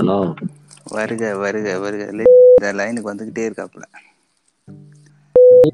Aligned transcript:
Hello. 0.00 0.34
வருக 0.90 1.36
வருக 1.36 1.78
வருக. 1.78 2.04
இந்த 2.04 2.68
லைனுக்கு 2.72 3.08
வந்துகிட்டே 3.10 3.42
இருக்காப்புல. 3.48 3.82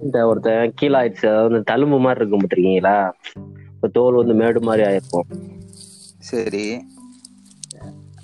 இந்த 0.01 0.27
ஒருத்தன் 0.27 0.73
கீழே 0.75 0.99
ஆயிடுச்சு 0.99 1.27
அதாவது 1.27 1.59
தழும்பு 1.71 1.99
மாதிரி 2.01 2.21
இருக்கும் 2.21 2.41
பார்த்துருக்கீங்களா 2.41 3.11
இப்போ 3.75 3.89
தோல் 3.89 4.15
வந்து 4.15 4.35
மேடு 4.35 4.61
மாதிரி 4.61 4.87
ஆயிருக்கும். 4.89 5.29
சரி. 6.19 6.87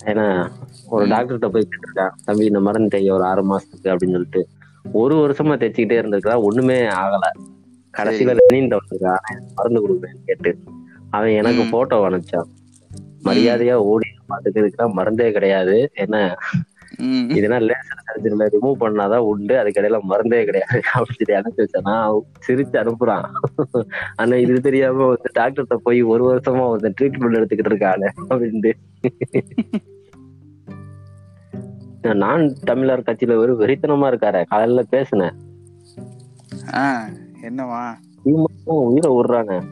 ஏன்னா 0.05 0.51
ஒரு 0.89 1.07
டாக்டர்கிட்ட 1.07 1.49
போய் 1.49 1.69
கேட்டிருக்கான் 1.69 2.11
தம்பி 2.25 2.45
இந்த 2.45 2.61
மருந்து 2.61 2.99
தைய 2.99 3.13
ஒரு 3.13 3.25
ஆறு 3.25 3.43
மாசத்துக்கு 3.51 3.93
அப்படின்னு 3.93 4.17
சொல்லிட்டு. 4.17 4.49
ஒரு 4.93 5.15
வருஷமா 5.17 5.57
தைச்சுக்கிட்டே 5.63 5.99
இருந்திருக்கா 6.03 6.43
ஒண்ணுமே 6.43 6.81
ஆகல. 6.81 7.29
கடைசியில 7.99 8.37
ரன்னிங் 8.41 8.77
வந்திருக்கான் 8.77 9.23
மருந்து 9.55 9.83
கொடுக்குறேன்னு 9.89 10.25
கேட்டு 10.27 10.59
அவன் 11.11 11.29
எனக்கு. 11.29 11.65
போட்டோ 11.71 12.09
அனுப்பிச்சான். 12.09 12.51
மரியாதையா 13.25 13.73
ஓடி 13.73 14.09
பார்த்துக்கிறதுக்கு 14.33 14.93
மருந்தே 14.97 15.33
கிடையாது. 15.33 15.91
என்ன. 15.95 16.37
இதெல்லாம் 17.29 17.61
லேசர் 17.61 18.03
சர்ஜரியில 18.07 18.49
ரிமூவ் 18.53 18.75
பண்ணாதான் 18.81 19.17
உண்டு. 19.17 19.55
அதுக்கடையில 19.55 19.99
மருந்தே 20.09 20.45
கிடையாது. 20.45 20.81
அப்படின்னு 20.95 21.17
சொல்லி 21.19 21.35
அனுப்பி 21.35 21.63
வச்சானா 21.63 22.21
சிரிச்சு 22.49 22.79
அனுப்புறான். 22.83 23.25
ஆனா 24.17 24.37
இது 24.37 24.61
தெரியாம 24.61 25.07
வந்து 25.07 25.31
டாக்டர்கிட்ட 25.39 25.75
போய் 25.75 26.03
ஒரு 26.03 26.25
வருஷமா 26.35 26.71
வந்து 26.71 26.93
ட்ரீட்மெண்ட் 27.01 27.39
எடுத்துக்கிட்டு 27.39 27.73
இருக்கானே 27.73 28.09
அப்படின்ட்டு. 28.31 28.73
நான் 32.15 32.53
தமிழர் 32.65 33.01
கட்சியில 33.01 33.37
ஒரு 33.37 33.57
வெறித்தனமா 33.57 34.07
இருக்காரு 34.13 34.45
காலையில 34.49 34.83
பேசினேன். 34.83 35.33
என்னவா? 37.43 37.93
சீமானும் 38.25 38.65
உயிரை 38.65 39.13
விடுறாங்க. 39.13 39.63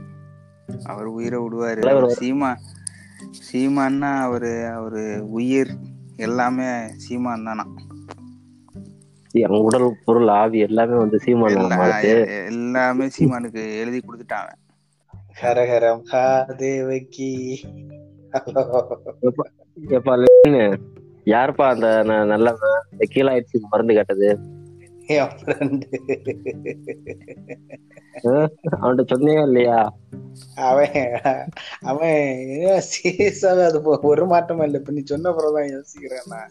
அவர் 0.85 1.05
உயிரை 1.05 1.39
விடுவாரு. 1.41 2.11
சீமா 2.21 2.55
சீமான்னா 3.53 4.17
அவரு 4.17 4.67
அவரு 4.67 5.27
உயிர் 5.31 5.71
எல்லாமே 6.17 6.89
சீமான் 6.89 7.45
தானா? 7.45 7.67
என் 9.31 9.49
உடல் 9.49 9.97
பொருள் 10.05 10.29
ஆவி 10.29 10.59
எல்லாமே 10.59 10.97
வந்து 10.97 11.19
சீமான் 11.19 12.03
எல்லாமே 12.47 13.09
சீமானுக்கு 13.19 13.79
எழுதி 13.79 13.99
கொடுத்துட்டாங்க 13.99 14.49
ஹரஹரம் 15.43 16.57
தேவகி 16.57 17.61
லெனினு, 19.93 20.77
யாருப்பா 21.25 21.69
அந்த 21.69 21.87
ந- 22.07 22.27
நல்லவன்? 22.27 22.83
இந்த 22.93 23.07
கீழாயிடுச்சு 23.15 23.59
மருந்து 23.71 23.95
கேட்டது. 23.95 24.39
என் 25.07 25.23
friend. 25.23 25.83
அவன்கிட்ட 28.71 29.07
சொன்னியா 29.15 29.43
இல்லையா? 29.43 29.97
அவன் 30.55 31.21
அவன் 31.81 32.47
சீரியஸாவே 32.63 33.65
அது 33.65 33.81
போ- 33.81 34.01
ஒரு 34.01 34.27
மாற்றமும் 34.27 34.65
இல்லை. 34.65 34.81
இப்ப 34.81 34.93
நீ 34.93 35.01
சொன்ன 35.05 35.33
பிறகுதான் 35.33 35.69
யோசிக்கிறேன் 35.69 36.27
நான். 36.27 36.49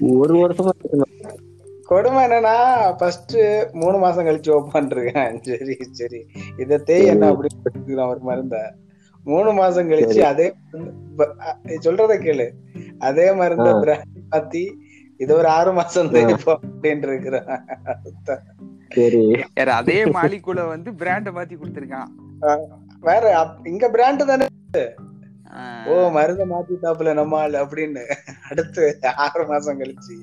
ஒரு 0.00 0.48
வருஷமா 0.48 0.68
கொடுமை 1.82 2.24
என்னன்னா 2.24 2.96
ஃபர்ஸ்ட் 2.96 3.36
மூணு 3.72 3.98
மாசம் 3.98 4.26
கழிச்சு 4.26 4.68
ஓப்பான் 4.68 4.98
இருக்கேன் 4.98 5.42
சரி 5.42 5.76
சரி. 5.90 6.26
இத 6.56 6.78
தேய் 6.78 7.04
என்ன 7.04 7.28
அப்படி 7.28 7.54
ஒரு 7.94 8.18
மருந்த? 8.20 8.74
மூணு 9.24 9.52
மாசம் 9.52 9.90
கழிச்சு 9.90 10.20
அதே 10.20 10.54
சொல்றத 11.66 12.18
கேளு. 12.18 12.50
அதே 12.98 13.32
மருந்த. 13.32 13.70
பிராண்ட் 13.80 14.04
மாத்தி 14.30 14.72
இது 15.16 15.34
ஒரு 15.34 15.46
ஆறு 15.46 15.72
மாசம் 15.72 16.12
தேய்ப்போம் 16.14 16.58
அப்படின்னு 16.82 17.12
இருக்கிறேன். 17.12 17.44
யார் 19.54 19.68
அதே 19.68 20.04
மாலிக்குள்ள 20.04 20.66
வந்து 20.66 20.90
பிராண்ட 20.90 21.32
மாத்தி 21.36 21.56
கொடுத்துருக்கான். 21.56 22.68
வேற 23.00 23.46
இங்க 23.64 23.90
பிராண்ட் 23.90 24.26
தானே? 24.26 24.46
ஓ 25.86 26.10
மருந்த 26.10 26.46
மாத்திட்டாப்புல 26.46 27.14
நம்ம 27.14 27.38
ஆளு 27.38 27.64
அப்படின்னு. 27.64 28.14
அடுத்து 28.50 28.98
ஆறு 29.16 29.46
மாசம் 29.46 29.80
கழிச்சு. 29.80 30.16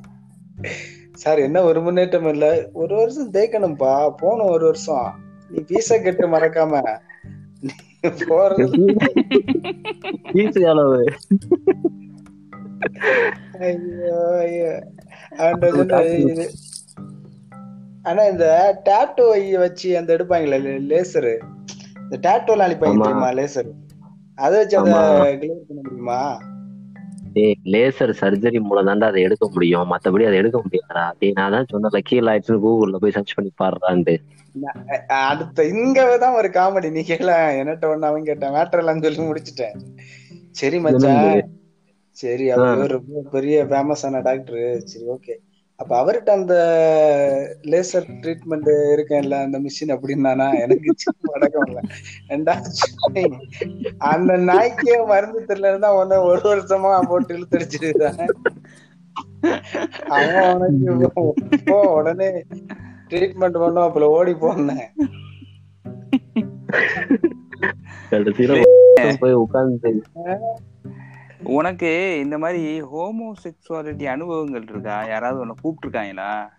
சார் 1.14 1.40
என்ன 1.40 1.62
ஒரு 1.62 1.82
முன்னேற்றம் 1.82 2.28
இல்ல. 2.28 2.70
ஒரு 2.74 2.96
வருஷம் 2.96 3.32
தேய்க்கணும்பா 3.32 4.10
போகணும் 4.18 4.52
ஒரு 4.52 4.66
வருஷம். 4.66 5.20
நீ 5.50 5.64
பீச 5.68 6.02
கட்டு 6.02 6.28
மறக்காம. 6.28 7.00
நீ 7.60 7.72
போறது. 8.04 8.96
ஐயோ 13.60 14.38
ஐயோ. 14.40 14.82
ஆனா 18.06 18.22
இந்த 18.28 18.46
டாட்டோ 18.86 19.26
வச்சு 19.60 19.90
அந்த 19.98 20.10
எடுப்பாங்களே 20.16 20.60
லேசரு 20.92 21.34
இந்த 22.04 22.18
டாட்டோலாம் 22.24 22.68
அழிப்பாங்க 22.68 22.96
ஆமா. 22.96 23.08
தெரியுமா 23.08 23.30
லேசர் 23.40 23.70
அதை 24.38 24.56
வச்சு 24.60 24.76
அதை 24.78 24.94
ஆமா. 24.94 25.02
கிளியர் 25.36 25.68
பண்ண 25.68 25.82
முடியுமா? 25.82 26.22
டேய் 27.36 27.56
லேசர் 27.74 28.12
சர்ஜரி 28.20 28.60
மூலம் 28.62 28.88
தாண்டா 28.90 29.10
அதை 29.10 29.20
எடுக்க 29.28 29.46
முடியும். 29.52 29.86
மத்தபடி 29.92 30.24
அதை 30.28 30.38
எடுக்க 30.42 30.58
முடியாதா 30.64 31.04
டேய் 31.20 31.36
நான் 31.38 31.54
தான் 31.56 31.70
சொன்னல 31.72 32.02
கீழே 32.10 32.30
ஆயிடுச்சுன்னு 32.32 32.64
கூகுள்ல 32.66 33.00
போய் 33.04 33.16
சர்ச் 33.18 33.36
பண்ணி 33.38 33.52
பாடுறான்ட்டு 33.62 34.16
அடுத்த 35.26 35.64
இங்கதான் 35.74 36.38
ஒரு 36.40 36.50
காமெடி 36.56 36.88
நீ 36.92 37.02
கேள 37.06 37.30
என்னட்ட 37.60 37.86
ஒண்ணு 37.92 38.10
அவன் 38.10 38.26
கேட்டான். 38.26 38.56
மேட்டர் 38.56 38.82
எல்லாம் 38.82 39.04
சொல்லி 39.06 39.28
முடிச்சிட்டேன். 39.28 39.76
சரி 40.56 40.80
மச்சான். 40.80 41.44
சரி 42.18 42.46
அவர் 42.56 42.94
பெரிய 43.32 43.58
ஃபேமஸான 43.70 44.22
டாக்டர் 44.26 44.60
சரி 44.86 45.06
ஓகே 45.14 45.36
அப்ப 45.82 45.92
அவர்கிட்ட 45.98 46.32
அந்த 46.34 46.56
லேசர் 47.72 48.08
ட்ரீட்மெண்ட் 48.22 48.70
இருக்கேன்ல 48.94 49.36
அந்த 49.44 49.58
மிஷின் 49.60 49.94
அப்படின்னானா 49.96 50.48
எனக்கு 50.62 50.94
சின்ன 50.98 51.32
அடக்கம் 51.36 51.68
இல்ல. 51.68 51.80
அந்த 54.10 54.32
நாய்க்கே 54.50 54.98
மருந்து 55.06 55.42
தெரியலன்னு 55.50 55.92
உன்னை 56.00 56.18
ஒரு 56.30 56.44
வருஷமா 56.48 56.92
போட்டு 57.10 57.38
இழுத்தடிச்சிருக்கான் 57.38 58.22
அவன் 60.16 60.50
உனக்கு 60.56 61.78
உடனே 61.94 62.30
ட்ரீட்மெண்ட் 63.12 63.62
பண்ணும் 63.62 63.86
அப்பல 63.86 64.10
ஓடி 64.16 64.36
போனேன். 64.42 64.88
கடைசியில 68.12 68.54
போய் 69.22 69.40
உட்கார்ந்து 69.42 69.92
உனக்கு 71.44 72.20
இந்த 72.22 72.38
மாதிரி 72.38 72.82
ஹோமோசெக்சுவாலிட்டி 72.82 74.04
அனுபவங்கள் 74.04 74.66
இருக்கா? 74.70 75.08
யாராவது 75.08 75.40
உன்னை 75.40 75.56
கூப்பிட்டுருக்காங்களா? 75.64 76.50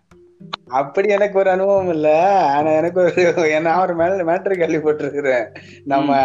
அப்படி 0.67 1.07
எனக்கு 1.07 1.37
ஒரு 1.39 1.49
அனுபவம் 1.49 1.89
இல்ல. 1.89 2.35
ஆனா 2.51 2.69
எனக்கு 2.71 2.99
ஒரு 3.01 3.61
நான் 3.61 3.81
ஒரு 3.81 3.95
மேல 3.95 4.23
மேட்ரு 4.23 4.53
கேள்விப்பட்டிருக்கிறேன் 4.53 5.45
நம்ம 5.83 6.17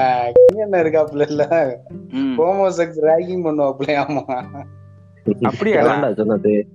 என்ன 0.59 0.83
இருக்காப்புல 0.83 1.29
இல்ல. 1.29 1.75
ஹோமோசெக்ஸ் 2.13 3.01
ரேகிங் 3.03 3.45
பண்ணுவாப்புல 3.45 4.07
ஆமா. 4.07 4.25
அப்படியா? 5.43 6.13
சொன்னது? 6.15 6.69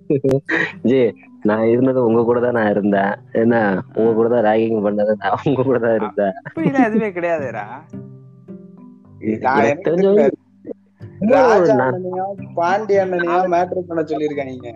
ஜி 0.81 1.13
நான் 1.41 1.67
இருந்தது 1.67 2.05
உங்க 2.05 2.23
கூட 2.23 2.39
தான் 2.39 2.51
நான் 2.51 2.69
இருந்தேன். 2.69 3.17
என்ன 3.31 3.83
உங்க 3.95 4.13
கூட 4.13 4.29
தான் 4.29 4.53
ரேகிங் 4.53 4.85
பண்ணது 4.85 5.13
நான் 5.17 5.39
உங்க 5.43 5.63
கூட 5.63 5.79
தான் 5.79 5.95
இருந்தேன். 5.95 6.33
எதுவுமே 6.85 7.09
கிடையாதுடா. 7.09 7.83
ராஜா 11.29 11.73
நான் 11.73 11.97
அண்ணனையா 12.97 13.37
மேட்ரு 13.53 13.81
பண்ண 13.87 14.01
சொல்லியிருக்காங்க 14.03 14.71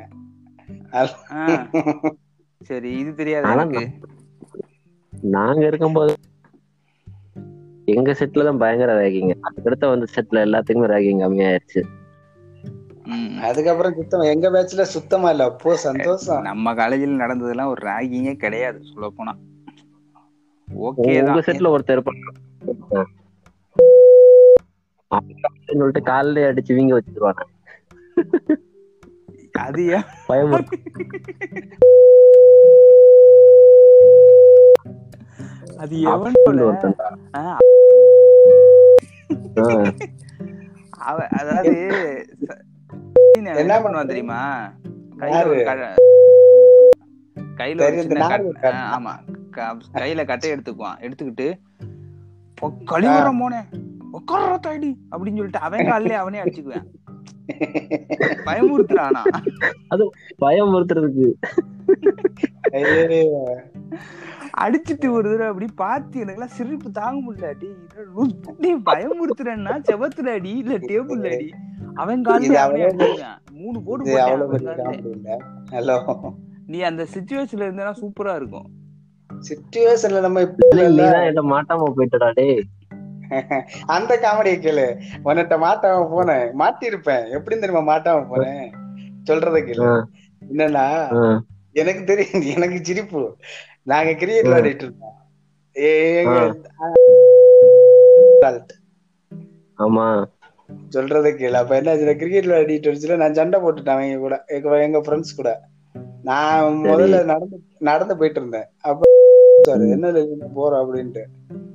ஆ. 1.33 1.43
சரி 2.61 2.89
இது 2.99 3.11
தெரியாது 3.15 3.51
எனக்கு? 3.53 3.81
நாங்க 5.31 5.61
இருக்கும்போது 5.65 6.13
எங்க 7.87 8.11
செட்ல 8.13 8.43
தான் 8.43 8.61
பயங்கர 8.61 8.95
ரேகிங் 8.99 9.31
அதுக்கடுத்த 9.47 9.91
வந்து 9.91 10.07
செட்ல 10.15 10.43
எல்லாத்துக்குமே 10.45 10.89
ரேகிங் 10.93 11.21
கம்மியாயிருச்சு. 11.23 11.81
அதுக்கப்புறம் 13.47 13.93
சுத்தம் 13.97 14.29
எங்க 14.31 14.47
பேட்ச்ல 14.53 14.85
சுத்தமா 14.93 15.27
இல்ல. 15.33 15.43
அப்போ 15.51 15.75
சந்தோஷம். 15.85 16.41
நம்ம 16.43 16.73
காலேஜில் 16.75 17.21
நடந்ததெல்லாம் 17.21 17.71
ஒரு 17.73 17.81
ராகிங்கே 17.87 18.33
கிடையாது 18.37 18.79
சொல்ல 18.89 19.09
போனா 19.11 19.33
ஓகே 20.67 21.11
உங்க 21.21 21.41
செட்ல 21.45 21.71
ஒருத்தர் 21.73 22.01
சொல்லிட்டு 25.09 26.01
காலையில 26.01 26.53
அடிச்சு 26.53 26.73
வீங்க 26.73 26.97
வச்சிருவாங்க. 26.97 27.41
அது 29.51 29.87
ஏன் 29.87 30.01
பயம் 30.27 30.65
அது 35.77 36.07
அவ- 40.89 41.27
அதாவது 41.27 41.73
என்ன 43.33 43.79
பண்ணுவான் 43.79 44.07
தெரியுமா? 44.07 44.71
கையில 45.17 45.95
ஆமா. 47.57 49.11
க- 49.51 49.77
கையில 49.93 50.25
கட்டை 50.25 50.51
எடுத்துக்குவான். 50.51 50.99
எடுத்துக்கிட்டு 50.99 51.59
"பொ- 52.61 52.77
கழிவறம் 52.85 53.39
போனே 53.39 53.59
உட்கார 54.11 54.57
தாடி 54.57 54.89
அப்படின்னு 55.11 55.39
சொல்லிட்டு 55.39 55.65
அவன் 55.67 55.87
காலிலே 55.87 56.15
அவனே 56.15 56.41
அடிச்சுக்குவேன். 56.43 56.87
பயமுறுத்துறானா 58.47 59.21
பயம் 60.37 60.73
ஒருத்தருக்கு 60.73 61.27
ஐயோ. 62.73 63.21
அடிச்சிட்டு 64.63 65.07
ஒரு 65.11 65.27
தடவை 65.31 65.47
அப்படி 65.47 65.67
பார்த்து 65.75 66.21
எனக்குலாம் 66.23 66.55
சிரிப்பு 66.57 66.91
தாங்க 66.91 67.19
முடியல. 67.25 67.49
டேய் 67.53 67.73
என்னடா 67.73 68.03
லூஸ் 68.15 68.33
நீ 68.59 68.69
பயமுறுத்துறேன்னா 68.89 69.73
செவத்துல 69.89 70.33
அடி 70.33 70.53
இல்ல 70.57 70.77
டேபிள்ல 70.89 71.31
அடி 71.35 71.49
அவன் 71.95 72.21
காலையில 72.21 73.27
மூணு 73.51 73.77
போட்டு 73.83 74.17
ஹலோ. 75.75 75.97
நீ 76.67 76.79
அந்த 76.81 77.03
சுச்சுவேஷன்ல 77.13 77.67
இருந்தனா 77.67 77.93
சூப்பரா 78.01 78.35
இருக்கும். 78.35 78.67
சிச்சுவேஷன்ல 79.29 80.21
நம்ம 80.21 80.41
இப்ப 80.41 80.67
நீ 80.75 80.81
இல்ல. 80.83 81.03
தான் 81.11 81.21
என்கிட்ட 81.21 81.43
மாட்டாம 81.53 81.89
போயிட்டடா 81.97 82.29
டேய். 82.33 82.59
அந்த 83.87 84.11
காமெடியை 84.15 84.57
கேளு. 84.57 84.85
உன்கிட்ட 85.25 85.55
மாட்டாம 85.57 86.03
போனேன் 86.13 86.47
மாட்டிருப்பேன் 86.59 87.29
எப்படி 87.29 87.59
தெரியுமா 87.59 87.83
மாட்டாம 87.89 88.25
போனேன் 88.31 88.65
சொல்றத 89.23 89.59
கேளு. 89.61 89.87
என்னன்னா 90.41 90.85
எனக்கு 91.73 92.03
தெரியும். 92.03 92.41
எனக்கு 92.55 92.77
சிரிப்பு. 92.83 93.21
நாங்க 93.83 94.13
கிரிக்கெட் 94.13 94.47
விளையாடிட்டு 94.47 94.85
இருந்தோம். 94.85 95.17
ஆமா. 99.77 100.05
சொல்றத 100.89 101.27
கேளு. 101.31 101.51
அப்ப 101.53 101.75
என்ன 101.75 102.13
கிரிக்கெட் 102.15 102.45
விளையாடிட்டு 102.45 102.87
இருந்துச்சுல 102.87 103.15
நான் 103.15 103.33
சண்டை 103.33 103.59
போட்டுட்டேன் 103.59 103.95
அவங்க 103.95 104.17
கூட. 104.17 104.35
எங்க 104.85 104.99
ஃப்ரெண்ட்ஸ் 104.99 105.37
கூட. 105.37 105.51
நான் 106.23 106.63
முதல்ல 106.85 107.23
நடந்து 107.23 107.57
நடந்து 107.79 108.17
போயிட்டு 108.17 108.39
இருந்தேன். 108.39 108.67
அப்ப 108.81 109.05
சார் 109.67 109.83
என்ன 109.87 110.11
லலிதா 110.11 110.47
போறோம் 110.55 110.81
அப்படின்ட்டு. 110.83 111.23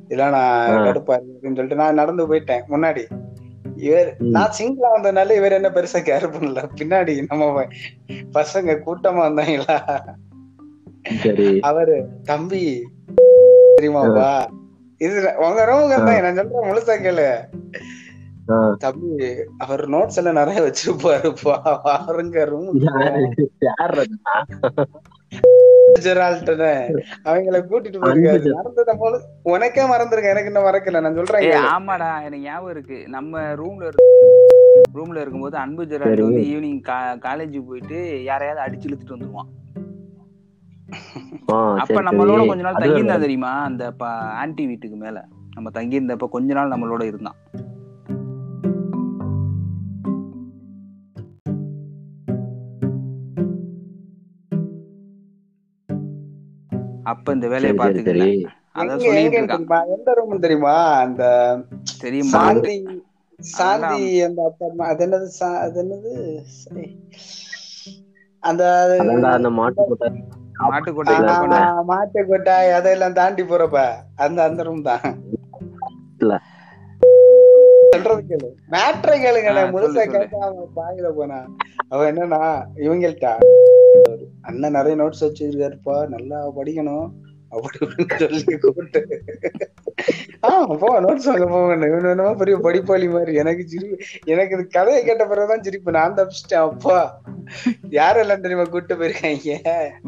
இல்ல 0.09 0.31
நான் 0.31 0.73
ஆ. 0.73 0.87
கடுப்பா 0.87 1.15
இருக்கு 1.15 1.35
அப்படின்னு 1.35 1.55
சொல்லிட்டு 1.55 1.75
நான் 1.75 1.95
நடந்து 1.95 2.29
போயிட்டேன். 2.29 2.65
முன்னாடி. 2.69 3.05
இவர். 3.83 4.11
நான் 4.31 4.55
சிங்கிளா 4.59 4.89
வந்ததுனால 4.95 5.37
இவர் 5.37 5.53
என்ன 5.53 5.69
பெருசா 5.69 6.01
கேர் 6.03 6.33
பண்ணல. 6.35 6.63
பின்னாடி 6.81 7.15
நம்ம 7.29 7.65
பசங்க 8.33 8.77
கூட்டமா 8.85 9.23
வந்தாங்களா? 9.23 9.77
அவரு 11.63 11.95
தம்பி 12.23 12.65
தெரியுமாப்பா 13.77 14.29
இது 15.01 15.17
உங்க 15.39 15.63
ரூமுக்கு 15.65 15.97
தான் 16.01 16.25
நான் 16.27 16.37
சொல்றேன் 16.37 16.69
முழுசா 16.69 16.95
கேளு. 16.99 17.29
தம்பி 18.79 19.27
அவர் 19.59 19.83
நோட்ஸ் 19.89 20.17
எல்லாம் 20.17 20.35
நிறைய 20.35 20.61
வச்சிருப்பாருப்பா 20.63 21.55
பாருங்க 21.85 22.45
ரூம்? 22.45 22.71
அவங்கள 27.25 27.59
கூட்டிட்டு 27.71 27.99
போயிருக்காரு. 27.99 28.53
அன்பு 28.53 28.63
நடந்தத 28.63 28.97
போல 28.99 29.21
உனக்கே 29.43 29.83
மறந்துருக்க 29.83 30.23
எனக்கு 30.23 30.45
இன்னும் 30.45 30.63
மறக்கல. 30.63 31.01
நான் 31.01 31.15
சொல்றேன். 31.15 31.51
ஆமாடா. 31.51 32.19
எனக்கு 32.19 32.41
ஞாபகம் 32.41 32.71
இருக்கு. 32.71 33.09
நம்ம 33.09 33.41
ரூம்ல 33.41 33.91
ரூம்ல 34.95 35.21
இருக்கும்போது 35.21 35.57
அன்பு 35.57 35.85
ஜெரால்டு. 35.85 36.23
வந்து 36.23 36.43
ஈவினிங் 36.43 36.83
காலேஜ் 37.19 37.67
போயிட்டு 37.67 38.23
யாரையாவது 38.25 38.65
அடிச்சு 38.65 38.81
இழுத்துட்டு 38.81 39.13
வந்துருவான். 39.13 39.51
அப்ப 41.77 42.03
நம்மளோட. 42.03 42.47
கொஞ்ச 42.47 42.63
நாள் 42.63 42.75
தங்கியிருந்தா 42.75 43.19
தெரியுமா? 43.19 43.63
அந்த 43.63 43.93
ஆன்டி 43.99 44.67
வீட்டுக்கு 44.67 44.97
மேல. 44.97 45.25
நம்ம 45.55 45.71
தங்கியிருந்தப்ப 45.71 46.29
கொஞ்ச 46.29 46.55
நாள் 46.55 46.69
நம்மளோட 46.69 47.03
இருந்தான். 47.03 47.35
அப்ப 57.13 57.33
இந்த 57.33 57.47
வேலையை 57.49 57.75
பாத்துக்கல. 57.77 58.27
அதான் 58.75 59.01
சொல்லிட்டு 59.03 59.39
இருக்கான் 59.41 59.89
எந்த 59.95 60.11
ரூம் 60.19 60.43
தெரியுமா 60.45 60.75
அந்த 61.01 61.23
தெரியுமா 62.01 62.33
சாந்தி 62.37 62.77
சாந்தி 63.39 64.05
அந்த 64.23 64.41
அப்பார்ட்மெண்ட் 64.49 64.91
அது 64.91 65.05
என்னது 65.07 65.29
சா- 65.37 65.59
அது 65.63 65.79
என்னது 65.83 66.13
சரி. 66.57 66.85
அந்த 68.43 68.63
அந்த 69.33 69.51
மாட்டு 69.57 69.83
கொட்டை. 69.91 70.09
மாட்டுக்கோட்டை 70.65 71.13
இல்ல, 71.15 71.29
இது 71.29 71.43
பண்ண. 71.43 71.59
ஆ, 71.69 71.83
மாட்டு 71.87 72.21
கொட்டாய் 72.27 72.71
அதெல்லாம் 72.73 73.15
தாண்டி 73.15 73.43
போறப்ப 73.45 73.79
அந்த 74.19 74.39
அந்த 74.43 74.63
ரூம் 74.63 74.83
தான். 74.83 75.05
சொல்றது 77.95 78.23
கேளு 78.29 78.49
மேட்ரை 78.73 79.17
கேளுங்க 79.23 79.51
முழுசா. 79.73 80.05
கேட்காம 80.13 80.67
பாயில 80.77 81.09
போனா 81.15 81.39
அவன் 81.89 82.09
என்னன்னா 82.11 82.43
இவங்கள்ட்ட 82.79 83.33
அண்ணன் 84.49 84.77
நிறைய 84.79 84.97
நோட்ஸ் 85.03 85.25
வச்சிருக்காருப்பா 85.27 85.97
நல்லா 86.15 86.39
படிக்கணும் 86.59 87.09
அப்படி 87.55 87.79
இப்படின்னு 87.85 88.19
சொல்லி 88.23 88.55
கூப்பிட்டு. 88.63 89.01
ஆ 90.47 90.51
போ 90.83 90.89
நோட்ஸ் 91.05 91.27
வாங்க 91.31 91.47
போங்க 91.51 92.35
பெரிய 92.41 92.57
படிப்பாளி 92.67 93.09
மாதிரி. 93.15 93.33
எனக்கு 93.43 93.65
சிரி 93.73 93.89
எனக்கு 94.33 94.55
இது 94.57 94.65
கதையை 94.77 95.01
கேட்ட 95.09 95.25
பிறகுதான் 95.33 95.65
சிரிப்பு. 95.67 95.97
நான் 95.99 96.17
தப்பிச்சிட்டேன் 96.19 96.65
அப்பா. 96.69 96.99
யாரெல்லாம் 97.99 98.43
தெரியுமா 98.45 98.65
கூப்பிட்டு 98.65 98.97
போயிருக்காங்க? 99.01 99.59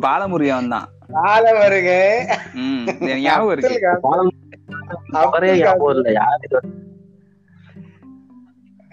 பாலமுருகன் 0.06 0.72
தான். 0.74 0.88
ஆள 1.32 1.44
வருங்க 1.60 1.92
ம் 2.62 2.86
எனக்கு 2.86 3.24
ஞாபகம் 3.26 3.52
இருக்கு. 3.54 3.80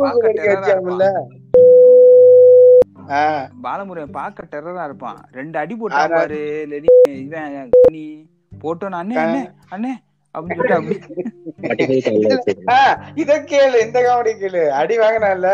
பாலமுருகன் 3.62 4.10
பார்க்க 4.10 4.60
டெரரா 4.60 4.84
இருப்பான். 4.84 5.28
ரெண்டு 5.32 5.58
அடி 5.58 5.74
போட்டான் 5.74 5.92
ஆனா- 5.92 6.10
பாரு 6.10 6.66
இவன் 7.14 7.70
போட்டோன்னு 8.62 8.98
அண்ணே 9.02 9.16
அண்ணே 9.16 9.52
அண்ணே. 9.70 9.90
இத 13.22 13.32
கேளு 13.50 13.76
இந்த 13.86 13.98
காமெடி 14.06 14.32
கேளு. 14.40 14.62
அடி 14.80 14.96
வாங்கினால 15.02 15.50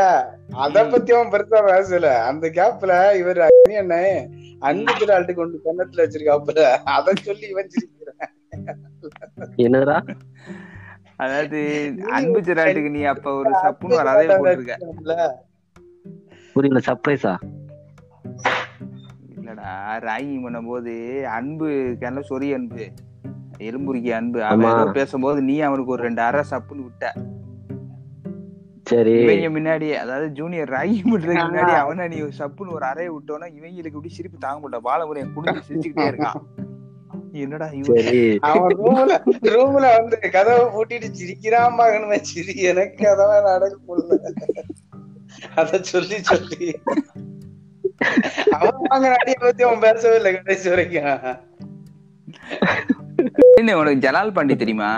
அத 0.64 0.84
பத்தி 0.92 1.10
அவன் 1.16 1.32
பெருசா 1.34 1.60
பேசல. 1.68 2.06
அந்த 2.30 2.44
கேப்ல 2.58 2.92
இவர் 3.20 3.40
என்ன 3.82 3.94
அன்பு 4.70 4.92
ஆள்கிட்ட 5.16 5.34
கொண்டு 5.40 5.58
கண்ணத்துல 5.66 6.04
வச்சிருக்காப்புல. 6.04 6.62
அத 6.96 7.14
சொல்லி 7.28 7.46
இவன் 7.54 7.70
என்னடா 9.66 9.98
அதாவது 11.24 11.60
அன்பு 12.16 12.38
சிராட்டுக்கு 12.48 12.90
நீ 12.96 13.02
அப்ப 13.12 13.34
ஒரு 13.40 13.52
சப்புன்னு 13.64 13.98
ஒரு 14.00 14.10
அதே 14.14 14.26
போட்டிருக்க. 14.32 14.74
புரியல 16.56 16.80
சர்ப்ரைஸா 16.88 17.34
இல்லடா 19.34 19.70
ராகிங் 20.06 20.42
பண்ணும்போது 20.46 20.94
அன்பு 21.38 21.68
கேன 22.02 22.22
சொறி 22.30 22.48
அன்பு. 22.58 22.84
எலும்புரிக்கி 23.68 24.10
அன்பு. 24.18 24.38
அவன் 24.44 24.92
பேசும்போது 24.92 25.40
நீ 25.42 25.56
அவனுக்கு 25.68 25.94
ஒரு 25.96 26.02
ரெண்டு 26.02 26.22
அரை 26.22 26.42
சப்புன்னு 26.52 26.86
விட்ட. 26.88 27.06
சரி. 28.86 29.12
இவங்க 29.24 29.48
முன்னாடி 29.56 29.88
அதாவது 30.02 30.26
ஜூனியர் 30.30 30.72
ராகிங் 30.76 31.10
பண்றதுக்கு 31.10 31.44
முன்னாடி 31.48 31.74
அவனை 31.82 32.04
நீ 32.08 32.18
ஒரு 32.20 32.34
சப்புன்னு 32.38 32.76
ஒரு 32.78 32.84
அறையை 32.84 33.10
விட்டோன்னா 33.16 33.48
இவங்களுக்கு 33.58 33.98
இப்படி 33.98 34.16
சிரிப்பு 34.16 34.38
தாங்க 34.38 34.60
முடியல 34.62 34.80
பாலமுருகன் 34.88 35.36
குடிஞ்சு 35.36 35.66
சிரிச்சுக்கிட்டே 35.68 36.08
இருக்கான். 36.12 36.40
என்னடா 37.42 37.66
அவன் 38.48 38.72
ரூம்ல 38.78 39.16
ரூம்ல 39.54 39.86
வந்து 39.98 40.16
கதவை 40.36 40.64
பூட்டிட்டு 40.74 41.08
சிரிக்கிறான் 41.18 41.76
மகனுமே. 41.78 42.18
சிரி 42.30 42.54
எனக்கு 42.70 42.98
கதவை 43.04 43.36
நடக்க 43.50 43.76
முடியல 43.88 44.18
அத 45.60 45.80
சொல்லி 45.92 46.18
சொல்லி. 46.30 46.66
அவன் 48.56 48.80
வாங்கின 48.84 49.14
அடியை 49.20 49.38
பத்தி 49.40 49.62
அவன் 49.68 49.84
பேசவே 49.86 50.16
இல்லை 50.20 50.32
கடைசி 50.36 50.68
வரைக்கும். 50.68 51.14
என்ன 53.60 53.76
உனக்கு 53.80 54.04
ஜலால் 54.06 54.34
பாண்டி 54.36 54.56
தெரியுமா? 54.62 54.90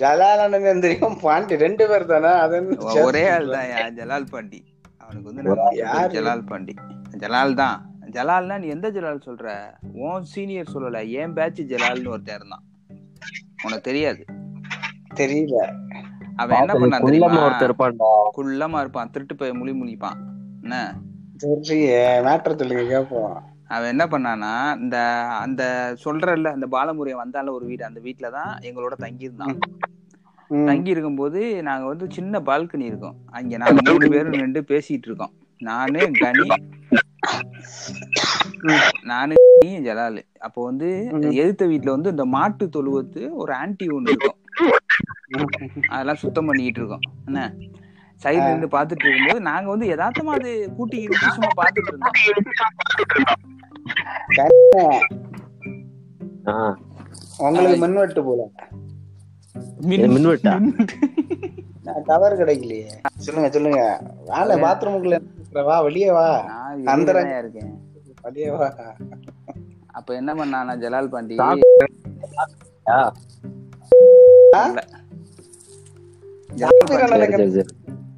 ஜலானந்தன் 0.00 0.84
தெரியும் 0.84 1.16
பாண்டி 1.22 1.54
ரெண்டு 1.62 1.84
பேர் 1.90 2.10
தானே 2.12 2.30
அது 2.44 2.58
ஒரே 3.06 3.22
ஆள் 3.34 3.48
தான் 3.54 3.96
ஜலால் 3.98 4.28
பாண்டி. 4.34 4.60
அவனுக்கு 5.02 5.28
வந்து 5.30 6.12
ஜலால் 6.16 6.44
பாண்டி. 6.50 6.74
ஜலால் 7.22 7.58
தான். 7.62 7.78
ஜலால்னா 8.16 8.56
நீ 8.62 8.66
எந்த 8.76 8.88
ஜலால் 8.96 9.26
சொல்ற? 9.26 9.46
உன் 10.06 10.24
சீனியர் 10.32 10.72
சொல்லல 10.74 11.00
என் 11.20 11.34
பேட்ச் 11.36 11.60
ஜலால்னு 11.72 12.12
ஒருத்தன் 12.14 12.38
இருந்தான். 12.38 12.64
உனக்கு 13.64 13.86
தெரியாது. 13.90 14.22
தெரியல. 15.20 15.60
அவன் 16.42 16.58
என்ன 16.62 16.74
பண்ணான் 16.74 17.04
குள்ளமா 17.06 17.42
தெரியுமா? 17.62 18.10
குள்ளமா 18.38 18.80
இருப்பான் 18.84 19.10
திருட்டு 19.14 19.36
போய் 19.36 19.58
முழி 19.60 19.72
முழிப்பான் 19.80 20.20
என்ன? 20.62 20.76
சரி 21.42 21.80
மேட்டர் 22.28 22.58
சொல்லுங்க 22.60 22.84
கேப்போம். 22.92 23.38
அவன் 23.72 23.88
என்ன 23.88 24.06
பண்ணானா 24.06 24.52
இந்த 24.76 24.96
அந்த 25.40 25.62
சொல்றல்ல 26.04 26.50
அந்த 26.52 26.66
பாலமுருகன் 26.66 27.22
வந்தால 27.22 27.52
ஒரு 27.52 27.66
வீடு 27.66 27.84
அந்த 27.84 28.00
வீட்டுல 28.00 28.30
தான் 28.30 28.58
எங்களோட 28.62 28.94
தங்கியிருந்தான். 28.98 29.56
ம். 30.50 30.66
தங்கி 30.66 30.90
இருக்கும்போது 30.90 31.62
நாங்க 31.62 31.86
வந்து 31.86 32.10
சின்ன 32.10 32.40
பால்கனி 32.40 32.84
இருக்கோம். 32.84 33.16
அங்க 33.30 33.56
நாங்க 33.56 33.92
மூணு 33.92 34.08
பேரும் 34.08 34.36
நின்று 34.36 34.62
பேசிட்டு 34.62 35.08
இருக்கோம். 35.08 35.32
நானு 35.60 36.00
கனி 36.18 36.46
நானு 39.02 39.34
ஜலாலு. 39.80 40.22
அப்போ 40.38 40.64
வந்து. 40.64 40.88
எதிர்த்த 41.32 41.66
வீட்டுல 41.66 41.90
வந்து 41.90 42.10
இந்த 42.10 42.24
மாட்டு 42.26 42.68
தொழுவத்து 42.68 43.30
ஒரு 43.32 43.52
ஆன்டி 43.54 43.86
ஒண்ணு 43.88 44.08
இருக்கும். 44.08 44.38
அதெல்லாம் 45.88 46.16
சுத்தம் 46.16 46.46
பண்ணிக்கிட்டு 46.46 46.80
இருக்கோம். 46.80 47.04
என்ன? 47.26 47.40
சைடுல 48.20 48.48
இருந்து 48.48 48.68
பாத்துட்டு 48.68 49.04
இருக்கும்போது 49.04 49.40
நாங்க 49.40 49.68
வந்து 49.68 49.86
யதார்த்தமா 49.86 50.32
அது 50.32 50.50
கூட்டி 50.76 50.98
சும்மா 51.28 51.50
பாத்துட்டு 51.56 51.88
இருந்தோம். 51.88 53.51
உங்களுக்கு 57.38 57.76
மின்வெட்டு 57.76 58.24
போல. 58.24 58.48
மின்- 59.80 60.10
மின்வெட்டா? 60.10 60.86
டவர் 62.04 62.36
கிடைக்கலையே. 62.36 62.90
சொல்லுங்க 63.16 63.50
சொல்லுங்க. 63.50 64.00
வாங்க 64.24 64.56
பாத்ரூமுக்குள்ள 64.56 65.64
வா 65.64 65.80
வெளியே 65.80 66.10
வா. 66.10 66.44
நான் 66.44 66.84
அந்த 66.84 67.12
வெளியில 67.12 67.22
தான் 67.22 67.38
இருக்கேன். 67.38 67.80
வெளியே 68.22 68.50
வா. 68.50 68.96
அப்ப 69.86 70.14
என்ன 70.14 70.34
பண்ணானா 70.34 70.78
ஜலால் 70.78 71.08
பாண்டி. 71.08 71.36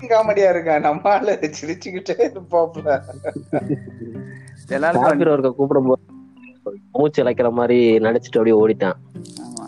காமெடியா 0.09 0.51
இருக்கா 0.51 0.79
நம்ம 0.79 1.11
ஆளு. 1.11 1.39
சிரிச்சுக்கிட்டே 1.43 2.31
இருப்பாப்ல. 2.31 3.01
சாப்பிட 4.69 5.31
ஒருக்க 5.31 5.51
கூப்பிடும் 5.51 5.87
போது 5.87 6.03
மூச்சு 6.93 7.23
இழைக்கிற 7.23 7.53
மாதிரி 7.53 7.79
நடிச்சிட்டு 7.99 8.39
அப்படியே 8.39 8.59
ஓடிட்டான். 8.61 8.99
ஆமா. 9.45 9.65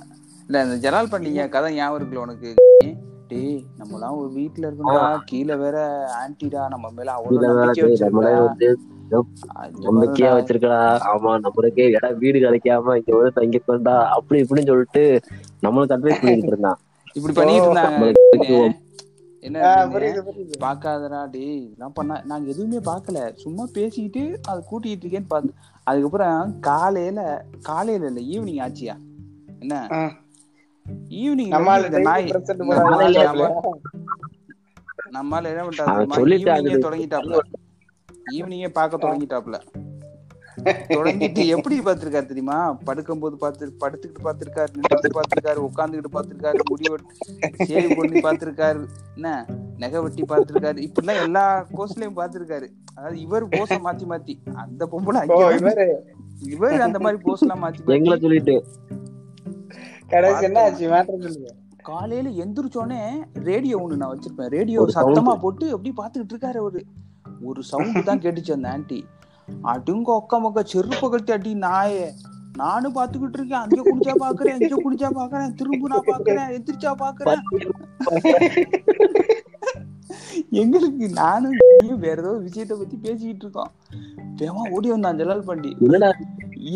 இல்ல 0.49 0.63
இந்த 0.65 0.77
ஜலால் 0.77 1.11
பாண்டிங்க 1.13 1.49
கதை 1.49 1.75
ஞாபகம் 1.75 1.99
இருக்குல்ல 1.99 2.25
உனக்கு? 2.27 2.51
டேய் 3.31 3.65
நம்மலாம் 3.79 4.17
ஒரு 4.17 4.29
வீட்டுல 4.35 4.69
இருக்கோம்டா. 4.69 5.07
கீழே 5.31 5.55
வேற 5.55 5.77
ஆன்டிடா 6.21 6.63
நம்ம 6.69 6.91
மேல 6.91 7.13
அவ்வளவு 7.13 7.47
நம்பிக்கையா 9.87 10.31
வச்சிருக்கடா. 10.37 10.79
ஆமா 11.13 11.33
நம்மளுக்கே 11.39 11.87
இடம் 11.91 12.19
வீடு 12.19 12.39
கிடைக்காம 12.39 12.97
இங்க 13.01 13.13
வந்து 13.17 13.37
தங்கிக்கொண்டா 13.41 13.97
அப்படி 14.17 14.45
இப்படின்னு 14.45 14.71
சொல்லிட்டு 14.71 15.05
நம்மளுக்கு 15.67 15.97
அட்வைஸ் 15.97 16.23
பண்ணிட்டு 16.23 16.53
இருந்தான். 16.53 16.79
இப்படி 17.17 17.35
பண்ணிட்டு 17.35 17.69
இருந்தாங்க. 17.69 18.01
என்ன 19.47 19.59
பாக்காதடா 20.63 21.21
டேய் 21.35 21.59
இதெல்லாம் 21.65 21.93
பண்ண 21.93 22.21
நாங்க 22.25 22.47
எதுவுமே 22.53 22.79
பார்க்கல. 22.89 23.19
சும்மா 23.43 23.65
பேசிக்கிட்டு 23.73 24.23
அது 24.51 24.61
கூட்டிட்டு 24.71 25.05
இருக்கேன்னு 25.05 25.33
பார்த்து 25.33 25.53
அதுக்கப்புறம் 25.87 26.39
காலையில 26.61 27.21
காலையில 27.63 28.07
இல்ல 28.07 28.21
ஈவினிங் 28.33 28.63
ஆச்சியா? 28.67 28.95
என்ன. 29.63 29.75
ஈவினிங். 31.21 31.53
நம்மால 35.17 35.51
என்ன 35.53 35.65
சொல்லிட்டு 36.17 36.51
ஈவினிங்கே 36.53 36.79
தொடங்கிட்டாப்ல. 36.87 37.37
ஈவினிங்கே 38.37 38.71
பார்க்க 38.79 39.05
தொடங்கிட்டாப்ல. 39.05 39.57
தொடங்கிட்டு 40.95 41.43
எப்படி 41.55 41.77
பார்த்திருக்காரு 41.87 42.31
தெரியுமா? 42.31 42.59
படுக்கும் 42.89 43.23
போது 43.25 43.37
பார்த்து 43.43 43.71
படுத்துக்கிட்டு 43.83 44.27
பார்த்திருக்காரு 44.29 44.71
நின்றுட்டு 44.77 45.11
பார்த்திருக்காரு 45.19 45.61
உட்காந்துக்கிட்டு 45.69 46.13
பார்த்திருக்காரு 46.17 46.67
முடி 46.71 46.91
வெட்டி 46.95 47.67
சேவ் 47.71 47.97
பண்ணி 48.01 48.23
பார்த்திருக்காரு 48.27 48.83
என்ன 49.17 49.35
நகை 49.83 50.01
வெட்டி 50.07 50.23
பார்த்திருக்காரு. 50.33 50.79
இப்படிலாம் 50.89 51.23
எல்லா 51.27 51.45
கோஸ்லயும் 51.77 52.19
பார்த்திருக்காரு. 52.21 52.69
அதாவது 52.97 53.19
இவர் 53.27 53.47
போஸ 53.57 53.79
மாத்தி 53.87 54.07
மாத்தி. 54.13 54.35
அந்த 54.65 54.83
பொம்பளை 54.93 55.23
இவரு? 55.59 55.89
இவர் 56.55 56.87
அந்த 56.89 56.99
மாதிரி 57.05 57.21
போஸ் 57.27 57.45
எல்லாம் 57.47 57.63
மாத்தி 57.65 57.93
எங்களை 57.99 58.17
மாத்தி 58.17 58.57
கடைசி 60.13 60.35
சொல்லிட்டு 60.35 60.45
என்ன 60.49 60.59
ஆச்சு? 60.65 60.85
மேட்டர் 60.93 61.23
சொல்லுங்க. 61.27 61.53
காலையில 61.89 62.29
எந்திரிச்சோடனே 62.43 63.01
ரேடியோ 63.49 63.77
ஒண்ணு 63.83 64.01
நான் 64.01 64.13
வச்சிருப்பேன். 64.13 64.51
ரேடியோ 64.57 64.87
சத்தமா 64.97 65.35
போட்டு 65.45 65.67
அப்படி 65.75 65.93
பாத்துக்கிட்டு 66.01 66.35
இருக்காரு 66.35 66.59
அவரு? 66.63 66.81
ஒரு 67.49 67.61
சவுண்ட் 67.71 68.09
தான் 68.09 68.23
கேட்டுச்சு 68.25 68.53
அந்த 68.57 68.69
ஆன்ட்டி. 68.75 68.99
அடுங்க 69.63 70.09
ஒக்க 70.21 70.41
மொக்க 70.41 70.63
செருப்பு 70.65 71.11
கட்டி 71.11 71.33
அடி 71.33 71.55
நாயே. 71.55 72.07
நானும் 72.57 72.95
பாத்துக்கிட்டு 72.95 73.39
இருக்கேன். 73.39 73.65
அங்க 73.65 73.81
குடிச்சா 73.83 74.15
பாக்குறேன் 74.25 74.59
இங்க 74.61 74.77
குடிச்சா 74.77 75.09
பாக்குறேன் 75.21 75.55
திரும்ப 75.55 75.89
நான் 75.89 76.09
பாக்குறேன் 76.13 76.53
எந்திரிச்சா 76.57 76.93
பாக்குறேன் 77.05 77.43
எங்களுக்கு 80.53 81.09
நானும் 81.13 81.57
வேற 81.99 82.21
ஏதோ 82.23 82.33
விஷயத்த 82.47 82.75
பத்தி 82.79 82.97
பேசிக்கிட்டு 82.97 83.45
இருக்கோம். 83.47 83.71
வேமா 84.41 84.63
ஓடி 84.71 84.91
வந்தான் 84.91 85.19
ஜலால் 85.19 85.45
பாண்டி. 85.45 85.71
என்னடா? 85.81 86.11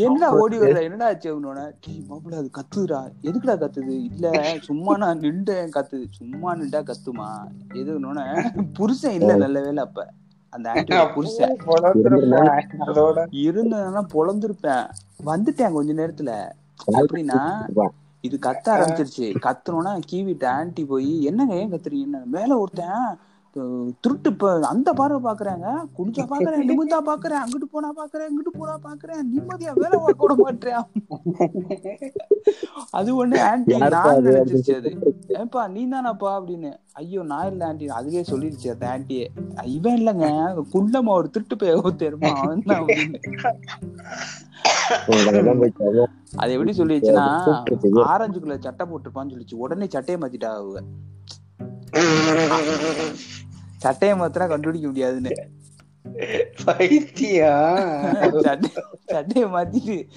என்ன 0.07 0.31
ஓடி 0.33 0.59
வரல 0.59 0.83
என்னடா 0.83 1.07
ஆச்சு 1.07 1.29
அவனோட? 1.35 1.61
டேய் 1.81 2.05
மாப்பிள 2.09 2.37
அது 2.37 2.51
கத்துதுடா. 2.59 3.01
எதுக்குடா 3.23 3.57
கத்துது? 3.63 3.95
இல்ல 4.11 4.27
சும்மா 4.61 4.97
நான் 4.97 5.19
நின்றேன் 5.19 5.71
கத்துது. 5.71 6.07
சும்மா 6.11 6.55
நின்றா 6.55 6.83
கத்துமா? 6.83 7.29
எதுனோட 7.75 8.19
புருஷன் 8.73 9.13
இல்ல 9.13 9.37
நல்ல 9.37 9.61
வேலை 9.61 9.83
அப்ப. 9.85 10.07
அந்த 10.53 10.71
ஆன்டியோட 10.73 11.13
புருஷன். 11.15 11.57
பொழந்துருப்பேன். 14.13 14.87
வந்துட்டேன் 15.25 15.73
கொஞ்ச 15.73 15.93
நேரத்துல. 15.93 16.31
எப்படின்னா 16.93 17.41
இது 18.25 18.39
கத்த 18.43 18.67
ஆரம்பிச்சிருச்சு. 18.67 19.27
கத்துனோன்னா 19.45 20.01
கீவிட்டு 20.11 20.47
ஆன்ட்டி 20.51 20.87
போய் 20.87 21.23
என்னங்க 21.23 21.55
ஏன் 21.55 21.73
கத்துறீங்க 21.73 22.25
மேல 22.27 22.59
ஒருத்தன் 22.59 23.19
திருட்டு 24.03 24.29
இப்ப 24.33 24.51
அந்த 24.73 24.91
பார்வை 24.99 25.19
பாக்குறாங்க. 25.27 25.67
குடிச்சா 25.97 26.25
பாக்குறேன் 26.33 26.67
நிமிந்தா 26.71 26.99
பாக்குறேன் 27.09 27.41
அங்கிட்டு 27.43 27.69
போனா 27.75 27.89
பாக்குறேன் 28.01 28.29
இங்கிட்டு 28.31 28.53
போனா 28.59 28.75
பாக்குறேன் 28.87 29.23
நிம்மதியா 29.33 29.73
வேலை 29.81 29.97
பார்க்க 30.05 30.27
விட 30.27 30.35
மாட்டேன். 30.43 30.85
அது 32.99 33.11
ஒண்ணு 33.23 33.39
ஆன்ட்டி 33.49 33.75
யாருப்பா 33.75 34.13
நான்? 34.13 34.27
நினைச்சிருச்சு 34.29 34.75
அது. 34.81 34.91
ஏப்பா 35.41 35.63
நீ 35.75 35.83
தானப்பா 35.95 36.31
அப்படின்னு. 36.39 36.71
ஐயோ 37.03 37.23
நான் 37.33 37.49
இல்ல 37.53 37.67
ஆன்ட்டி 37.69 37.91
அதுவே 38.01 38.23
சொல்லிருச்சு 38.31 38.69
அந்த 38.75 38.87
ஆன்ட்டியே 38.95 39.27
இவன் 39.77 39.99
இல்லைங்க 40.01 40.29
குள்ளமா 40.75 41.13
ஒரு 41.21 41.31
திருட்டு 41.37 41.57
போய் 41.61 41.75
தெரியுமா 42.05 42.33
அப்படின்னு. 42.45 42.77
அது 46.43 46.51
எப்படி 46.57 46.73
சொல்லிடுச்சுன்னா. 46.79 47.27
ஆரஞ்சுக்குள்ள 48.13 48.57
சட்டை 48.67 48.85
போட்டிருப்பான்னு 48.87 49.33
சொல்லிச்சு. 49.35 49.63
உடனே 49.65 49.89
சட்டையை 49.97 50.19
மாத்திட்டா 50.23 50.51
அவங்க. 50.59 50.81
சட்டையை 53.77 54.19
மாத்திரா 54.19 54.49
கண்டுபிடிக்க 54.49 54.89
முடியாதுன்னு. 54.89 55.31
சட்டையை 59.13 59.49
மாத்திட்டு 59.55 60.09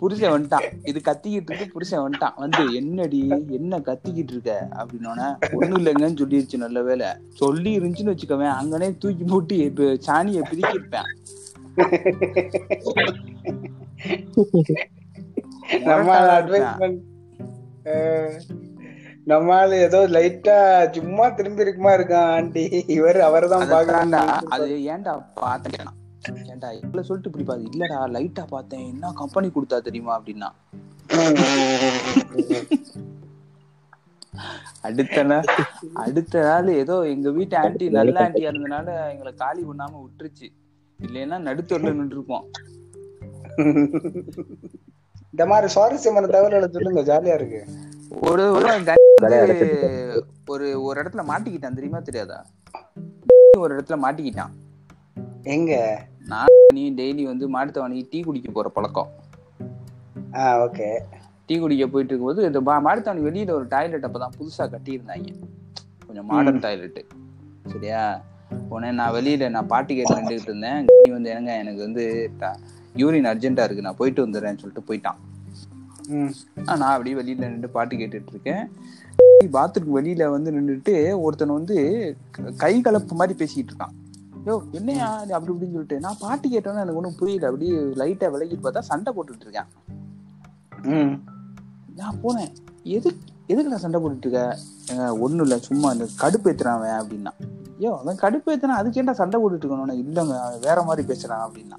புருஷன் 0.00 0.34
வந்துட்டான். 0.34 0.82
இது 0.82 1.00
கத்திக்கிட்டு 1.08 1.50
இருக்கு 1.50 1.72
புருஷன் 1.72 2.04
வந்துட்டான். 2.04 2.36
வந்து 2.36 2.74
என்னடி 2.74 3.30
என்ன 3.58 3.82
கத்திக்கிட்டு 3.88 4.34
இருக்க? 4.34 4.68
அப்படின்னோட 4.78 5.38
ஒண்ணும் 5.52 5.80
இல்லைங்கன்னு 5.80 6.22
சொல்லிருச்சு 6.22 6.56
நல்ல 6.56 6.82
வேலை 6.82 7.06
சொல்லி 7.34 7.78
இருந்துச்சுன்னு 7.78 8.14
வச்சுக்கவேன் 8.14 8.60
அங்கனே 8.60 8.98
தூக்கி 8.98 9.24
போட்டு 9.24 9.68
இப்ப 9.68 9.96
சாணியை 10.08 10.42
பிரிக்கிருப்பேன். 10.50 11.10
நம்ம 15.84 16.38
அட்வைஸ் 16.38 16.66
நம்ம 19.30 19.54
ஆளு 19.56 19.74
ஏதோ 19.86 19.98
லைட்டா 20.14 20.54
சும்மா 20.94 21.24
திரும்பி 21.38 21.64
இருக்குமா 21.64 21.90
இருக்கான் 21.96 22.30
ஆண்டி. 22.36 22.62
இவர் 22.96 23.18
அவர்தான் 23.26 23.68
பாக்கணும் 23.72 24.48
அது 24.54 24.68
ஏன்டா 24.92 25.12
பார்த்தேன்? 25.42 25.92
ஏன்டா 26.52 26.70
இவ்வளவு 26.80 27.06
சொல்லிட்டு 27.08 27.30
இப்படி 27.30 27.44
பாத்து 27.50 27.70
இல்லடா 27.70 27.98
லைட்டா 28.16 28.44
பார்த்தேன். 28.54 28.84
என்ன 28.92 29.12
கம்பெனி 29.20 29.50
கொடுத்தா 29.54 29.78
தெரியுமா 29.88 30.12
அப்படின்னா? 30.18 30.50
அடுத்த 34.88 35.22
நாள் 35.30 35.48
அடுத்த 36.04 36.42
நாள் 36.48 36.68
ஏதோ 36.82 36.94
எங்க 37.14 37.30
வீட்டு 37.38 37.56
ஆன்ட்டி 37.62 37.88
நல்ல 37.98 38.16
ஆன்ட்டியா 38.24 38.50
இருந்தனால 38.52 38.88
எங்களை 39.12 39.32
காலி 39.42 39.62
பண்ணாம 39.68 40.00
விட்டுருச்சு. 40.04 40.48
இல்லைன்னா 40.98 41.38
நடுத்தொருல 41.48 41.94
நின்று 41.98 42.16
இருப்போம் 42.18 42.46
இந்த 45.32 45.44
மாதிரி 45.52 45.68
சுவாரஸ்யமான 45.74 46.30
தகவல்களை 46.34 46.68
சொல்லுங்க. 46.72 47.02
ஜாலியா 47.10 47.34
இருக்கு. 47.40 47.60
ஒரு 48.28 48.44
ஒரு 48.56 48.66
ஒரு 50.52 50.66
ஒரு 50.82 51.02
இடத்துல 51.02 51.22
மாட்டிக்கிட்டான் 51.30 51.78
தெரியுமா 51.78 51.98
தெரியாதா? 51.98 52.38
ஒரு 53.58 53.72
இடத்துல 53.76 53.96
மாட்டிக்கிட்டான். 54.04 54.52
எங்க? 55.42 55.72
நான் 56.30 56.54
நீ 56.74 56.84
டெய்லி 56.92 57.24
வந்து 57.30 57.46
மாட்டுத்தவணி 57.54 58.00
டீ 58.10 58.20
குடிக்க 58.20 58.50
போற 58.52 58.68
பழக்கம். 58.68 59.10
ஓகே. 60.66 60.88
டீ 61.46 61.54
குடிக்க 61.58 61.86
போயிட்டு 61.86 62.12
இருக்கும்போது 62.14 62.46
இந்த 62.46 62.60
மாட்டுத்தாவணி 62.86 63.24
வெளியில 63.28 63.50
ஒரு 63.50 63.66
டாய்லெட் 63.66 64.06
அப்பதான் 64.06 64.36
புதுசா 64.38 64.66
கட்டியிருந்தாங்க. 64.74 65.32
கொஞ்சம் 66.06 66.26
மாடர்ன் 66.26 66.62
டாய்லெட் 66.66 67.00
சரியா? 67.72 68.02
உடனே 68.68 68.90
நான் 69.00 69.14
வெளியில 69.14 69.50
நான் 69.56 69.70
பாட்டு 69.72 69.94
கேட்டு 69.94 70.16
நின்றுகிட்டு 70.16 70.50
இருந்தேன். 70.50 70.80
நீ 71.02 71.10
வந்து 71.16 71.30
என்னங்க 71.30 71.54
எனக்கு 71.64 71.80
வந்து 71.80 72.04
யூரின் 73.02 73.28
அர்ஜென்ட்டா 73.32 73.64
இருக்கு 73.66 73.86
நான் 73.88 74.00
போயிட்டு 74.00 74.26
வந்துடுறேன்னு 74.26 74.62
சொல்லிட்டு 74.62 74.88
போயிட்டான். 74.88 75.20
நான் 76.68 76.84
அப்படியே 76.88 77.16
வெளியில 77.16 77.46
நின்று 77.46 77.68
பாட்டு 77.70 77.94
கேட்டுட்டு 77.96 78.32
இருக்கேன் 78.32 78.64
பாத்ரூம் 79.54 79.96
வெளியில 79.96 80.24
வந்து 80.30 80.50
நின்றுட்டு 80.50 80.94
ஒருத்தன் 81.22 81.56
வந்து 81.56 81.76
க- 82.32 82.52
கலப்பு 82.82 83.14
மாதிரி 83.14 83.34
பேசிக்கிட்டு 83.38 83.72
இருக்கான் 83.72 83.96
யோ 84.46 84.54
என்னையா 84.72 85.08
அப்படி 85.30 85.52
இப்படின்னு 85.52 85.74
சொல்லிட்டு 85.74 85.98
நான் 86.00 86.20
பாட்டு 86.20 86.46
கேட்டோன்னு 86.48 86.82
எனக்கு 86.82 87.00
ஒன்றும் 87.00 87.18
புரியல. 87.18 87.48
அப்படியே 87.48 87.72
லைட்டா 88.00 88.28
விலகிட்டு 88.32 88.64
பார்த்தா 88.64 88.82
சண்டை 88.88 89.10
போட்டுட்டு 89.12 89.46
இருக்கேன் 89.46 89.68
ம். 90.92 91.12
நான் 91.96 92.20
போனேன். 92.22 92.52
எது 92.90 93.08
எதுக்கு 93.48 93.70
நான் 93.70 93.84
சண்டை 93.84 93.98
போட்டுட்டு 94.00 94.26
இருக்க 94.26 94.42
"ஏங்க, 94.90 95.04
ஒண்ணும் 95.20 95.44
இல்ல. 95.46 95.56
சும்மா 95.66 95.88
இந்த 95.92 96.06
கடுப்பேத்துறான் 96.18 96.78
அவன் 96.78 96.98
அப்படின்னா 97.00 97.32
ஐயோ 97.76 97.92
அவன் 97.98 98.20
கடுப்பேத்துறான் 98.22 98.80
அதுக்கு 98.80 99.00
ஏன்டா 99.00 99.14
சண்டை 99.14 99.36
போட்டுட்டு 99.40 99.64
இருக்கணும் 99.64 100.02
இல்லைங்க. 100.02 100.36
வேற 100.64 100.78
மாதிரி 100.82 101.04
பேசுறான் 101.08 101.44
அப்படின்னா 101.46 101.78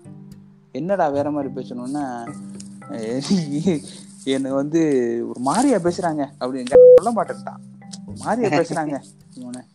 என்னடா 0.76 1.08
வேற 1.10 1.28
மாதிரி 1.32 1.50
பேசணும்னா? 1.56 2.06
என்ன 4.26 4.54
வந்து 4.54 4.82
ஒரு 5.30 5.40
மாதிரியா 5.40 5.78
பேசுறாங்க 5.78 6.24
அப்படின்னு 6.40 6.80
சொல்ல 6.98 7.12
மாட்டேன்ட்டான். 7.16 7.62
ஒரு 8.08 8.18
மாதிரியா 8.18 8.50
பேசுறாங்க. 8.60 8.98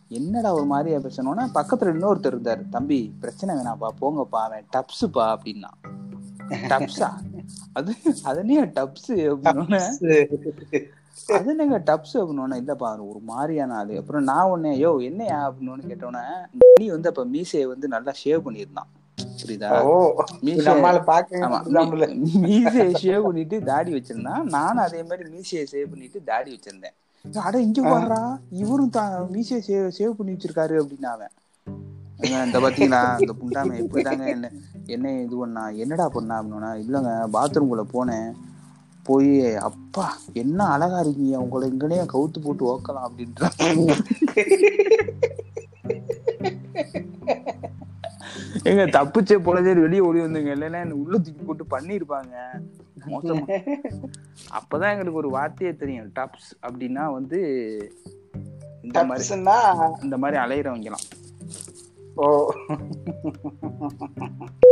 என்னடா 0.09 0.55
ஒரு 0.55 0.65
மாதிரியா 0.65 0.99
பேசணும்னா 0.99 1.45
பக்கத்துல 1.55 1.93
இன்னொருத்தர் 1.95 2.35
இருந்தாரு. 2.37 2.69
தம்பி 2.69 3.15
பிரச்சனை 3.21 3.57
வேணாப்பா 3.57 3.89
போங்கப்பா 4.01 4.41
அவன் 4.47 4.67
டப்ஸுப்பா 4.77 5.25
அப்படின்னா. 5.35 5.71
டப்ஸா? 6.73 7.09
அது 7.73 7.95
அதனே 8.23 8.65
டப்ஸ் 8.65 9.13
அப்படின்னு 9.33 9.81
அது 11.37 11.51
என்னங்க 11.51 11.79
டப்ஸ் 11.79 12.15
அப்படின்னா 12.15 12.59
இல்லப்பா 12.63 13.09
ஒரு 13.09 13.21
மாதிரியான 13.21 13.77
ஆளு. 13.77 13.99
அப்புறம் 13.99 14.25
நான் 14.25 14.51
ஒன்னே 14.51 14.73
யோ 14.85 15.03
என்னையா 15.03 15.39
அப்படின்னு 15.49 15.91
கேட்டோன்னே 15.93 16.25
நீ 16.81 16.89
வந்து 16.89 17.09
அப்ப 17.09 17.25
மீசையை 17.25 17.67
வந்து 17.69 17.89
நல்லா 17.89 18.13
ஷேவ் 18.25 18.45
பண்ணியிருந்தான். 18.47 18.91
புரியுதா? 19.41 19.69
மீசையை 22.45 22.89
ஷேவ் 23.03 23.27
பண்ணிட்டு 23.27 23.57
தாடி 23.69 23.91
வச்சிருந்தான் 23.97 24.47
நானும் 24.57 24.85
அதே 24.87 25.01
மாதிரி 25.09 25.25
மீசையை 25.35 25.65
சேவ் 25.73 25.91
பண்ணிட்டு 25.93 26.19
தாடி 26.31 26.51
வச்சிருந்தேன். 26.55 26.97
அட 27.43 27.55
இங்க 27.67 27.81
வர்றா 27.89 28.21
இவரும் 28.63 28.93
தான் 28.97 29.15
மீசையை 29.33 29.61
சேவ் 29.69 29.87
சேவ் 29.99 30.17
பண்ணி 30.19 30.35
வச்சிருக்காரு 30.35 30.75
அப்படின்னு 30.83 31.09
அவன். 31.15 31.33
இந்த 32.43 32.59
பாத்தீங்களா 32.63 33.01
இந்த 33.23 33.33
புண்டாம 33.41 33.75
எப்படிதாங்க 33.83 34.25
என்ன 34.35 34.47
என்ன 34.95 35.11
இது 35.25 35.35
பண்ணா 35.39 35.63
என்னடா 35.83 36.07
பண்ணா 36.15 36.35
அப்படின்னா 36.41 36.71
இல்லைங்க 36.83 37.11
பாத்ரூம்குள்ள 37.35 37.83
போனேன் 37.93 38.29
போய் 39.07 39.31
அப்பா 39.69 40.07
என்ன 40.43 40.67
அழகா 40.75 40.99
இருக்கீங்க 41.05 41.37
உங்களை 41.45 41.65
இங்கனே 41.73 41.99
கவுத்து 42.13 42.39
போட்டு 42.41 42.65
ஓக்கலாம் 42.73 43.07
அப்படின்ற 43.09 43.49
ஏங்க 48.65 48.85
தப்பிச்சே 48.97 49.39
போனதே 49.39 49.75
வெளியே 49.75 50.01
ஓடி 50.01 50.19
வந்தீங்க 50.19 50.51
இல்லைன்னா 50.55 50.81
என்ன 50.81 50.95
உள்ள 50.95 51.19
தூக்கி 51.19 51.43
போட்டு 51.43 51.65
பண்ணிருப்பாங்க. 51.79 52.35
மோசமா. 53.07 53.61
அப்பதான் 54.51 54.91
எங்களுக்கு 54.91 55.13
ஒரு 55.13 55.31
வார்த்தையே 55.31 55.77
தெரியும். 55.77 56.13
டப்ஸ் 56.15 56.51
அப்படின்னா 56.69 57.13
வந்து 57.13 57.41
இந்த 58.83 59.05
மாதிரி. 59.05 59.35
இந்த 60.03 60.17
மாதிரி 60.19 60.41
அலையிறவங்கலாம். 60.41 61.07
ஓ. 62.15 62.53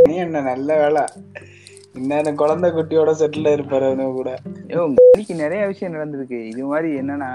நீ 0.04 0.14
என்ன 0.14 0.40
நல்ல 0.40 0.76
வேலை 0.76 1.04
இன்னும் 1.94 2.34
குழந்தை 2.34 2.70
குட்டியோட 2.70 3.10
செட்டில் 3.18 3.54
இருப்பாரு 3.56 4.12
கூட. 4.12 4.36
ஐயோ 4.68 4.82
இன்னைக்கு 4.84 5.34
நிறைய 5.34 5.66
விஷயம் 5.66 5.94
நடந்திருக்கு. 5.94 6.46
இது 6.46 6.64
மாதிரி 6.64 7.00
என்னன்னா 7.00 7.30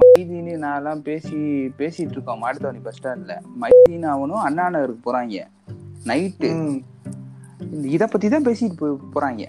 மைதின்னு 0.00 0.54
நான்லாம் 0.64 1.02
பேசி 1.08 1.36
பேசிட்டு 1.78 2.14
இருக்கோம் 2.16 2.42
மாட்டுத்தாவணி 2.42 2.80
பஸ் 2.86 2.98
ஸ்டாண்ட்ல 2.98 3.34
மைதின்னு 3.62 4.08
அவனும் 4.14 4.44
அண்ணா 4.48 4.64
நகருக்கு 4.74 5.06
போறாங்க 5.06 5.44
நைட்டு. 6.08 6.48
இத 7.94 8.02
பத்தி 8.06 8.26
தான் 8.34 8.46
பேசிட்டு 8.48 8.88
போறாங்க. 9.14 9.44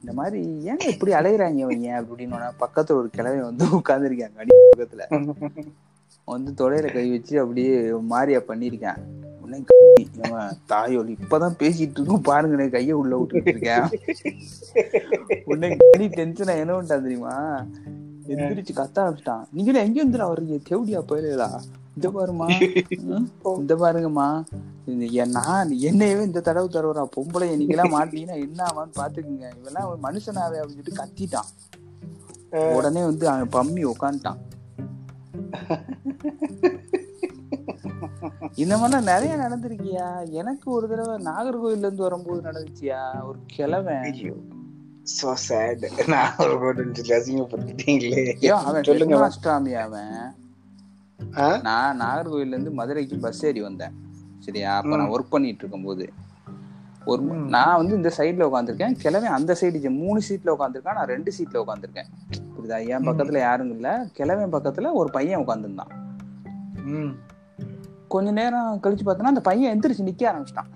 இந்த 0.00 0.12
மாதிரி 0.18 0.40
ஏங்க 0.70 0.86
இப்படி 0.94 1.12
அலையிறாங்க 1.18 1.58
இவங்க 1.64 1.90
அப்படின்னு 2.00 2.40
பக்கத்துல 2.62 2.98
ஒரு 3.00 3.10
கிழமை 3.16 3.40
வந்து 3.48 3.66
உட்கார்ந்துருக்காங்க 3.78 4.40
அடி 4.44 4.52
பக்கத்துல. 4.72 5.04
வந்து 6.28 6.50
தொடையில 6.60 6.86
கை 6.96 7.06
வச்சு 7.14 7.34
அப்படியே 7.42 7.74
மாரியா 8.12 8.40
பண்ணிருக்கேன் 8.50 9.00
உடனே 9.42 9.58
இவன் 10.18 10.54
தாயோலி 10.70 11.12
இப்பதான் 11.16 11.58
பேசிட்டு 11.62 11.98
இருக்கோம் 11.98 12.26
பாருங்க 12.28 12.54
நான் 12.60 12.74
கைய 12.76 12.92
உள்ள 13.02 13.14
விட்டுட்டு 13.18 13.52
இருக்கேன். 13.54 13.86
உடனே 15.50 15.68
டென்ஷனா 16.18 16.54
என்ன 16.62 16.72
பண்ணிட்டான் 16.74 17.06
தெரியுமா? 17.06 17.34
எந்திரிச்சு 18.28 18.74
கத்த 18.74 19.02
ஆரம்பிச்சிட்டான் 19.02 19.46
நீங்க 19.50 19.80
எங்க 19.80 19.98
இருந்துடா 20.02 20.28
வர்றீங்க 20.28 20.58
தேவடியா 20.68 21.00
போயிடலா 21.08 21.48
இந்த 21.96 22.08
பாருமா 22.08 22.46
இந்த 23.56 23.74
பாருங்கம்மா 23.74 24.28
நான் 25.32 25.70
என்னையவே 25.82 26.22
இந்த 26.24 26.40
தடவை 26.40 26.68
தருவரா 26.68 27.04
பொம்பளை 27.16 27.48
நீங்களாம் 27.56 27.94
மாட்டீங்கன்னா 27.94 28.36
என்ன 28.46 28.60
ஆவான்னு 28.64 28.98
பாத்துக்குங்க 28.98 29.46
இவெல்லாம் 29.60 29.88
ஒரு 29.88 30.00
மனுஷனாவே 30.02 30.60
அப்படின்னு 30.60 30.74
சொல்லிட்டு 30.74 31.00
கத்திட்டான் 31.02 31.50
உடனே 32.74 33.04
வந்து 33.04 33.24
அவன் 33.28 33.54
பம்மி 33.56 33.84
உக்காந்துட்டான் 33.84 34.40
இந்த 38.56 38.74
மாதிரிலாம் 38.76 39.08
நிறைய 39.08 39.32
நடந்திருக்கியா 39.36 40.06
எனக்கு 40.32 40.66
ஒரு 40.70 40.86
தடவை 40.88 41.14
நாகர்கோயில்ல 41.26 41.86
இருந்து 41.86 42.02
வரும்போது 42.02 42.40
நடந்துச்சியா 42.42 43.00
ஒரு 43.24 43.38
கிழவன் 43.46 44.04
சோ 45.04 45.32
சேட் 45.32 45.82
நான் 46.08 46.36
ஒரு 46.38 46.58
கோட்டு 46.58 46.94
சொல்லி 46.94 47.14
அசிங்கப்படுத்திட்டீங்களே. 47.14 48.22
அவன் 48.52 48.82
சொல்லுங்க 48.82 49.16
மாஸ்டாமி 49.16 49.72
அவன்? 49.74 50.14
நான் 51.62 52.00
நாகர்கோயில்ல 52.00 52.46
இருந்து 52.46 52.70
மதுரைக்கு 52.70 53.16
பஸ் 53.18 53.44
ஏறி 53.44 53.60
வந்தேன். 53.60 53.94
சரியா? 54.38 54.76
அப்ப 54.76 54.96
நான் 54.96 55.10
ஒர்க் 55.10 55.30
பண்ணிட்டு 55.30 55.58
இருக்கும்போது. 55.58 56.12
ஒரு 57.04 57.22
நான் 57.22 57.76
வந்து 57.76 57.94
இந்த 57.94 58.12
சைடுல 58.18 58.46
உட்காந்துருக்கேன் 58.48 58.92
கிழமை 58.92 59.28
அந்த 59.28 59.56
சைடு 59.60 59.90
மூணு 59.90 60.20
சீட்ல 60.28 60.54
உட்காந்துருக்கான் 60.54 60.94
நான் 60.94 61.06
ரெண்டு 61.06 61.32
சீட்ல 61.38 61.62
உட்காந்துருக்கேன் 61.64 62.10
புரியுதா? 62.54 62.88
என் 62.88 63.06
பக்கத்துல 63.06 63.38
யாரும் 63.38 63.70
இல்ல. 63.70 64.08
கிழமை 64.12 64.60
பக்கத்துல 64.60 64.92
ஒரு 64.92 65.10
பையன் 65.10 65.40
உட்காந்துருந்தான். 65.40 65.92
கொஞ்ச 68.08 68.30
நேரம் 68.30 68.80
கழிச்சு 68.82 69.04
பார்த்தோன்னா 69.06 69.32
அந்த 69.34 69.40
பையன் 69.40 69.80
எந்திரிச்சு 69.80 70.08
நிக்க 70.10 70.24
ஆரம்பிச்சிட்டான். 70.30 70.70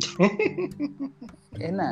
என்ன? 1.58 1.82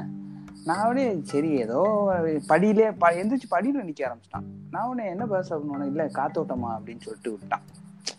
நான் 0.65 0.89
உடனே 0.89 1.21
சரி 1.23 1.49
ஏதோ 1.49 2.13
படியிலே 2.49 2.95
ப- 2.99 3.13
எந்திரிச்சு 3.13 3.51
படியில 3.51 3.83
நிக்க 3.83 4.05
ஆரம்பிச்சிட்டான். 4.05 4.45
நான் 4.71 4.87
உடனே 4.87 5.09
என்ன 5.09 5.27
பேச 5.27 5.57
அப்படின்னு 5.57 5.87
இல்ல 5.87 6.05
காத்தோட்டமா? 6.05 6.69
அப்படின்னு 6.69 7.01
சொல்லிட்டு 7.01 7.31
விட்டான். 7.31 7.61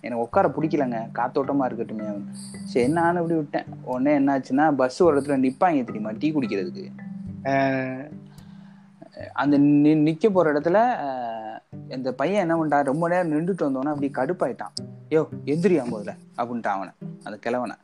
எனக்கு 0.01 0.23
உட்கார 0.23 0.47
பிடிக்கலங்க. 0.47 1.09
காத்தோட்டமா 1.13 1.65
இருக்கட்டுமே 1.65 2.23
சரி 2.63 2.87
நானும் 2.87 3.21
இப்படி 3.21 3.39
விட்டேன். 3.39 3.65
உடனே 3.83 4.19
என்னாச்சுன்னா 4.19 4.75
பஸ் 4.75 5.03
ஒரு 5.03 5.19
இடத்துல 5.19 5.49
நிப்பாங்க 5.49 5.83
தெரியுமா 5.83 6.09
டீ 6.19 6.31
குடிக்கிறதுக்கு? 6.31 6.91
அந்த 9.33 9.59
நிக்க 9.59 10.29
போற 10.29 10.53
இடத்துல 10.53 10.95
இந்த 11.89 12.13
பையன் 12.13 12.49
என்ன 12.49 12.55
பண்ணிட்டான்? 12.55 12.83
ரொம்ப 12.83 13.07
நேரம் 13.07 13.31
நின்றுட்டு 13.31 13.65
வந்தோன்னே 13.67 13.93
அப்படி 13.93 14.09
கடுப்பாயிட்டான். 14.13 14.73
யோ 15.09 15.27
எந்திரியா 15.45 15.83
முதல்ல? 15.91 16.13
அப்படின்ட்டான் 16.37 16.75
அவனை. 16.77 16.93
அந்த 17.23 17.37
கிழவனை. 17.37 17.75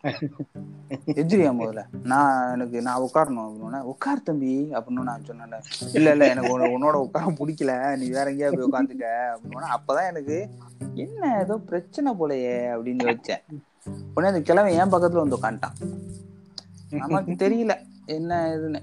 எந்திரியா 1.06 1.52
முதல்ல? 1.60 1.84
நான் 2.04 2.52
எனக்கு 2.52 2.82
நான் 2.82 3.02
உட்காரணும். 3.02 3.50
அப்படின்னா 3.50 3.82
உட்கார் 3.82 4.24
தம்பி. 4.24 4.70
அப்படின்னு 4.72 5.10
நான் 5.10 5.26
சொன்னேன் 5.26 5.62
இல்ல 5.94 6.12
இல்ல 6.12 6.30
எனக்கு 6.30 6.58
உன்னோட 6.78 6.94
உட்கார 6.94 7.32
பிடிக்கல. 7.32 7.98
நீ 7.98 8.10
வேற 8.10 8.32
எங்கேயா 8.32 8.52
போய் 8.56 8.70
உட்காந்துக்க. 8.72 9.08
அப்படின்னா 9.34 9.70
அப்பதான் 9.78 10.08
எனக்கு 10.08 10.50
என்ன 10.94 11.40
ஏதோ 11.40 11.58
பிரச்சனை 11.58 12.14
போலயே 12.14 12.56
அப்படின்னு 12.76 13.10
வச்சேன் 13.12 13.44
உடனே 14.14 14.34
அந்த 14.34 14.42
கிழவன் 14.42 14.72
என் 14.72 14.92
பக்கத்துல 14.92 15.24
வந்து 15.24 15.38
உட்காந்துட்டான். 15.38 15.78
நமக்கு 16.90 17.32
தெரியல 17.32 17.76
என்ன 18.06 18.58
இதுன்னு 18.58 18.82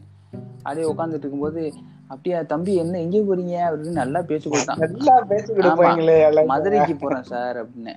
அப்படியே 0.62 0.92
உட்காந்துட்டு 0.92 1.18
இருக்கும்போது 1.18 1.72
அப்படியா 2.12 2.38
தம்பி 2.52 2.72
என்ன 2.82 3.00
எங்க 3.04 3.18
போறீங்க? 3.28 3.56
அப்படின்னு 3.68 3.98
நல்லா 4.02 4.20
பேசி 4.30 4.46
கொடுத்தான் 4.50 4.82
நல்லா 4.84 5.16
கொடுப்பாங்களே. 5.30 6.18
மதுரைக்கு 6.52 6.94
போறேன் 7.02 7.26
சார் 7.32 7.58
அப்படின்னு. 7.62 7.94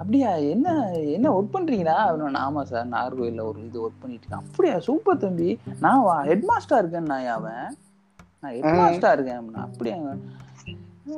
அப்படியா 0.00 0.30
என்ன 0.52 0.68
என்ன 1.16 1.32
ஒர்க் 1.36 1.54
பண்றீங்களா? 1.56 1.96
அப்படின்னு 2.10 2.42
ஆமா 2.46 2.62
சார் 2.70 2.86
நாகர்கோயில்ல 2.94 3.42
ஒரு 3.50 3.58
இது 3.68 3.78
ஒர்க் 3.86 4.00
பண்ணிட்டு 4.02 4.26
இருக்கேன் 4.26 4.44
அப்படியா 4.46 4.76
சூப்பர் 4.88 5.22
தம்பி. 5.24 5.48
நான் 5.84 6.04
ஹெட் 6.30 6.46
மாஸ்டர் 6.50 6.80
இருக்கேன் 6.82 7.10
நான் 7.12 7.26
அவன். 7.38 7.66
நான் 8.40 8.54
ஹெட் 8.56 8.78
மாஸ்டர் 8.80 9.14
இருக்கேன் 9.16 9.40
அப்படின்னா. 9.40 9.64
அப்படியா 9.68 9.96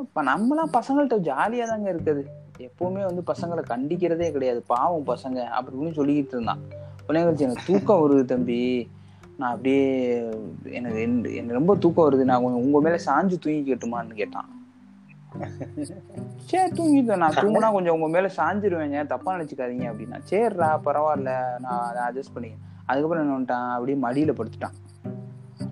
இப்ப 0.02 0.22
நம்மளாம் 0.30 0.74
பசங்கள்ட்ட 0.78 1.16
ஜாலியா 1.28 1.66
தாங்க 1.72 1.88
இருக்குது. 1.94 2.22
எப்பவுமே 2.66 3.02
வந்து 3.08 3.22
பசங்களை 3.32 3.62
கண்டிக்கிறதே 3.72 4.28
கிடையாது. 4.36 4.60
பாவம் 4.72 5.08
பசங்க 5.12 5.38
அப்படின்னு 5.58 5.96
சொல்லிக்கிட்டு 5.98 6.34
இருந்தான். 6.36 6.62
உடனே 7.06 7.24
கழிச்சு 7.24 7.46
எனக்கு 7.46 7.66
தூக்கம் 7.66 8.00
வருது 8.02 8.24
தம்பி. 8.32 8.60
நான் 9.38 9.50
அப்படியே 9.50 10.16
எனக்கு 10.62 11.00
எந்த- 11.00 11.28
எனக்கு 11.28 11.52
ரொம்ப 11.52 11.76
தூக்கம் 11.76 12.10
வருது. 12.10 12.24
நான் 12.24 12.42
கொஞ்சம் 12.42 12.62
உங்க 12.62 12.80
மேல 12.80 13.02
சாஞ்சு 13.06 13.34
தூங்கிக்கட்டுமான்னு 13.44 14.14
கேட்டான். 14.14 14.50
சரி 16.36 16.70
தூங்கிட்டேன் 16.70 17.16
நான் 17.16 17.32
தூங்குனா 17.32 17.72
கொஞ்சம் 17.72 18.00
உங்க 18.00 18.08
மேல 18.08 18.32
சாஞ்சிருவேங்க. 18.36 19.06
தப்பா 19.06 19.34
நினைச்சுக்காதீங்க 19.34 19.92
அப்படின்னா. 19.92 20.20
சரிடா 20.30 20.80
பரவாயில்ல. 20.84 21.58
நான் 21.58 21.94
அதை 21.94 22.02
அட்ஜஸ்ட் 22.02 22.34
பண்ணி 22.34 22.50
அதுக்கப்புறம் 22.86 23.24
என்ன 23.24 23.38
பண்ணிட்டான்? 23.38 23.72
அப்படியே 23.72 23.98
மடியில 24.02 24.34
படுத்துட்டான். 24.34 24.74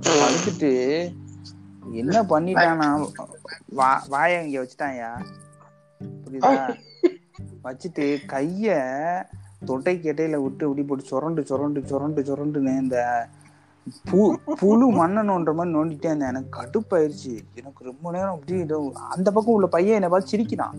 படுத்துட்டு 0.03 0.71
என்ன 1.93 2.23
பண்ணிட்டானா 2.23 3.07
வா 3.69 4.05
வாய 4.11 4.43
இங்க 4.45 4.63
வச்சுட்டான்யா. 4.63 5.25
புரியுதா? 6.01 6.75
வச்சுட்டு 7.65 8.17
கைய 8.29 8.83
தொட்டை 9.65 9.99
கெட்டையில 9.99 10.43
விட்டு 10.43 10.69
இப்படி 10.69 10.83
போட்டு 10.83 11.05
சுரண்டு 11.05 11.45
சுரண்டு 11.45 11.87
சுரண்டு 11.87 12.23
சுரண்டுன்னு 12.23 12.81
இந்த 12.81 13.27
பு 14.11 14.39
புழு 14.59 14.87
மண்ணை 14.91 15.23
நோண்டுற 15.23 15.55
மாதிரி 15.55 15.77
நோண்டிட்டே 15.77 16.05
இருந்தேன். 16.05 16.29
எனக்கு 16.29 16.61
கடுப்பாயிருச்சு. 16.61 17.39
எனக்கு 17.55 17.85
ரொம்ப 17.85 18.11
நேரம் 18.11 18.31
அப்படி 18.31 18.59
ஏதோ 18.59 18.93
அந்த 19.09 19.31
பக்கம் 19.31 19.55
உள்ள 19.55 19.67
பையன் 19.67 19.95
என்னை 19.95 20.09
பார்த்து 20.09 20.29
சிரிக்கிறான். 20.29 20.77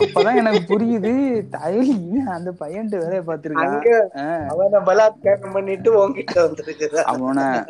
அப்பதான் 0.00 0.36
எனக்கு 0.36 0.60
புரியுது 0.68 1.12
தயலி 1.50 2.16
அந்த 2.26 2.50
பையன்ட்டு 2.60 2.98
வேலையை 2.98 3.22
ஆஹ் 4.14 4.46
அவனை 4.46 4.80
பலாத்காரம் 4.80 5.52
பண்ணிட்டு 5.52 5.90
உன்கிட்ட 5.98 6.34
வந்திருக்குதா 6.36 7.02
அவன 7.12 7.64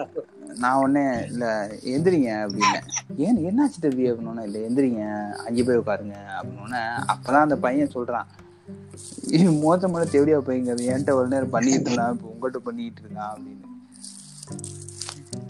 நான் 0.59 0.79
உடனே 0.79 1.25
இல்ல 1.25 1.69
எந்திரிங்க 1.85 2.31
அப்படின்னு. 2.45 2.79
ஏன் 3.17 3.39
என்னாச்சு 3.39 3.81
தம்பி? 3.81 4.13
அப்படின்னு 4.13 4.43
இல்ல 4.43 4.59
எந்திரிங்க 4.59 5.03
அங்கே 5.33 5.63
போய் 5.63 5.79
உட்காருங்க 5.79 6.17
அப்படின்னு 6.41 6.81
அப்பதான் 7.13 7.47
அந்த 7.47 7.57
பையன் 7.57 7.95
சொல்றான். 7.95 8.29
மோசமான 9.65 10.05
தேவடியா 10.05 10.39
பையங்க 10.39 10.71
அது 10.71 10.85
என்கிட்ட 10.91 11.11
ஒரு 11.11 11.29
நேரம் 11.29 11.51
பண்ணிட்டு 11.51 11.91
இருந்தான் 11.91 12.13
இப்ப 12.13 12.29
உங்ககிட்ட 12.29 12.59
பண்ணிட்டு 12.59 13.01
இருக்கான் 13.03 13.33
அப்படின்னு. 13.35 13.65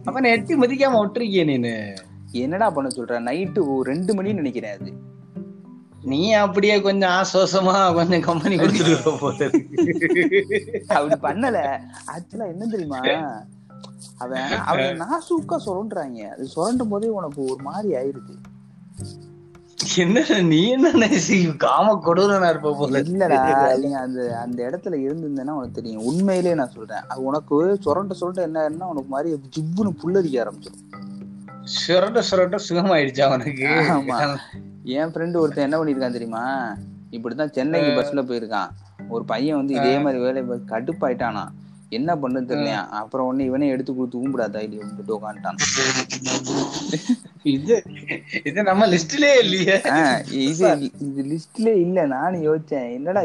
அவனை 0.05 0.31
எட்டி 0.31 0.55
மதிக்காம 0.55 0.98
விட்டுருக்கிய 1.00 1.44
நீனு. 1.50 1.96
என்னடா 2.31 2.70
பண்ண 2.70 2.88
சொல்ற? 2.96 3.18
நைட்டு 3.29 3.83
ரெண்டு 3.83 4.14
மணின்னு 4.14 4.40
நினைக்கிறேன் 4.42 4.79
அது. 4.79 4.92
நீ 6.02 6.33
அப்படியே 6.33 6.81
கொஞ்சம் 6.81 7.11
ஆசுவாசமா 7.11 7.94
கொஞ்சம் 7.94 8.20
கம்பெனி 8.20 8.57
போல 8.57 8.70
இருக்கு. 8.72 9.64
அப்படி 10.88 11.16
பண்ணல. 11.26 11.59
ஆக்சுவலா 12.14 12.46
என்ன 12.46 12.66
தெரியுமா? 12.66 13.00
அவன் 14.18 14.52
அவன் 14.70 15.00
நாசூக்கா 15.00 15.57
சுரண்டுறாங்க. 15.66 16.20
அது 16.29 16.44
சுரண்டும் 16.57 16.88
போதே 16.88 17.09
உனக்கு 17.09 17.40
ஒரு 17.44 17.62
மாதிரி 17.62 17.94
ஆயிடுது 17.94 18.37
என்ன 19.78 20.20
நீ 20.40 20.70
என்ன 20.70 21.08
காம 21.56 22.02
கொடூரனா 22.06 22.48
இருப்ப 22.50 22.74
போல 22.74 23.00
இல்லடா 23.00 23.38
நீ 23.76 23.90
அந்த 23.92 24.38
அந்த 24.38 24.58
இடத்துல 24.70 24.94
இருந்திருந்தேன்னா 25.06 25.54
உனக்கு 25.58 25.70
தெரியும். 25.70 26.04
உண்மையிலேயே 26.04 26.54
நான் 26.54 26.70
சொல்றேன். 26.70 27.04
அது 27.08 27.22
உனக்கு 27.22 27.78
சுரண்ட 27.82 28.14
சுரண்ட 28.14 28.42
என்ன 28.42 28.60
ஆயிரும்னா 28.62 28.84
உனக்கு 28.84 29.08
மாதிரி 29.08 29.38
ஜிவ்வுன்னு 29.56 29.92
புல்லரிக்க 30.02 30.44
ஆரம்பிச்சிடும் 30.44 30.82
சுரண்ட 31.64 32.20
சுரண்ட 32.22 32.56
சுகமாயிடுச்சா 32.68 33.26
ஆமா. 33.96 34.18
என் 34.84 35.12
ஃப்ரெண்டு 35.12 35.36
ஒருத்தன் 35.36 35.72
என்ன 35.72 35.78
பண்ணிருக்கான் 35.78 36.12
தெரியுமா? 36.12 36.44
இப்படித்தான் 37.10 37.52
சென்னைக்கு 37.52 37.90
பஸ்ல 37.90 38.22
போயிருக்கான். 38.26 38.70
ஒரு 39.08 39.24
பையன் 39.24 39.56
வந்து 39.56 39.74
இதே 39.74 39.98
மாதிரி 39.98 40.22
வேலை 40.22 40.42
கடுப்பாயிட்டானா 40.68 41.44
என்ன 41.88 42.14
பண்ணுன்னு 42.14 42.49
தெரியலையா? 42.51 42.88
அப்புறம் 42.88 43.27
உடனே 43.27 43.44
இவனே 43.44 43.68
எடுத்து 43.68 43.94
கொடுத்து 43.94 44.18
ஊம்பிடாதா? 44.18 44.61
இல்லையா 44.62 44.87
விட்டுட்டு 44.87 45.18
உட்காந்துட்டான் 45.18 45.61
இது 47.42 47.83
இது 48.44 48.62
நம்ம 48.62 48.87
லிஸ்ட்லயே 48.87 49.38
இல்லையே. 49.38 49.77
ஆஹ் 49.77 50.33
இது 50.33 50.90
இது 51.01 51.22
லிஸ்ட்ல 51.33 51.66
இல்ல 51.75 52.07
நானும் 52.07 52.42
யோசிச்சேன். 52.42 52.92
என்னடா 52.92 53.22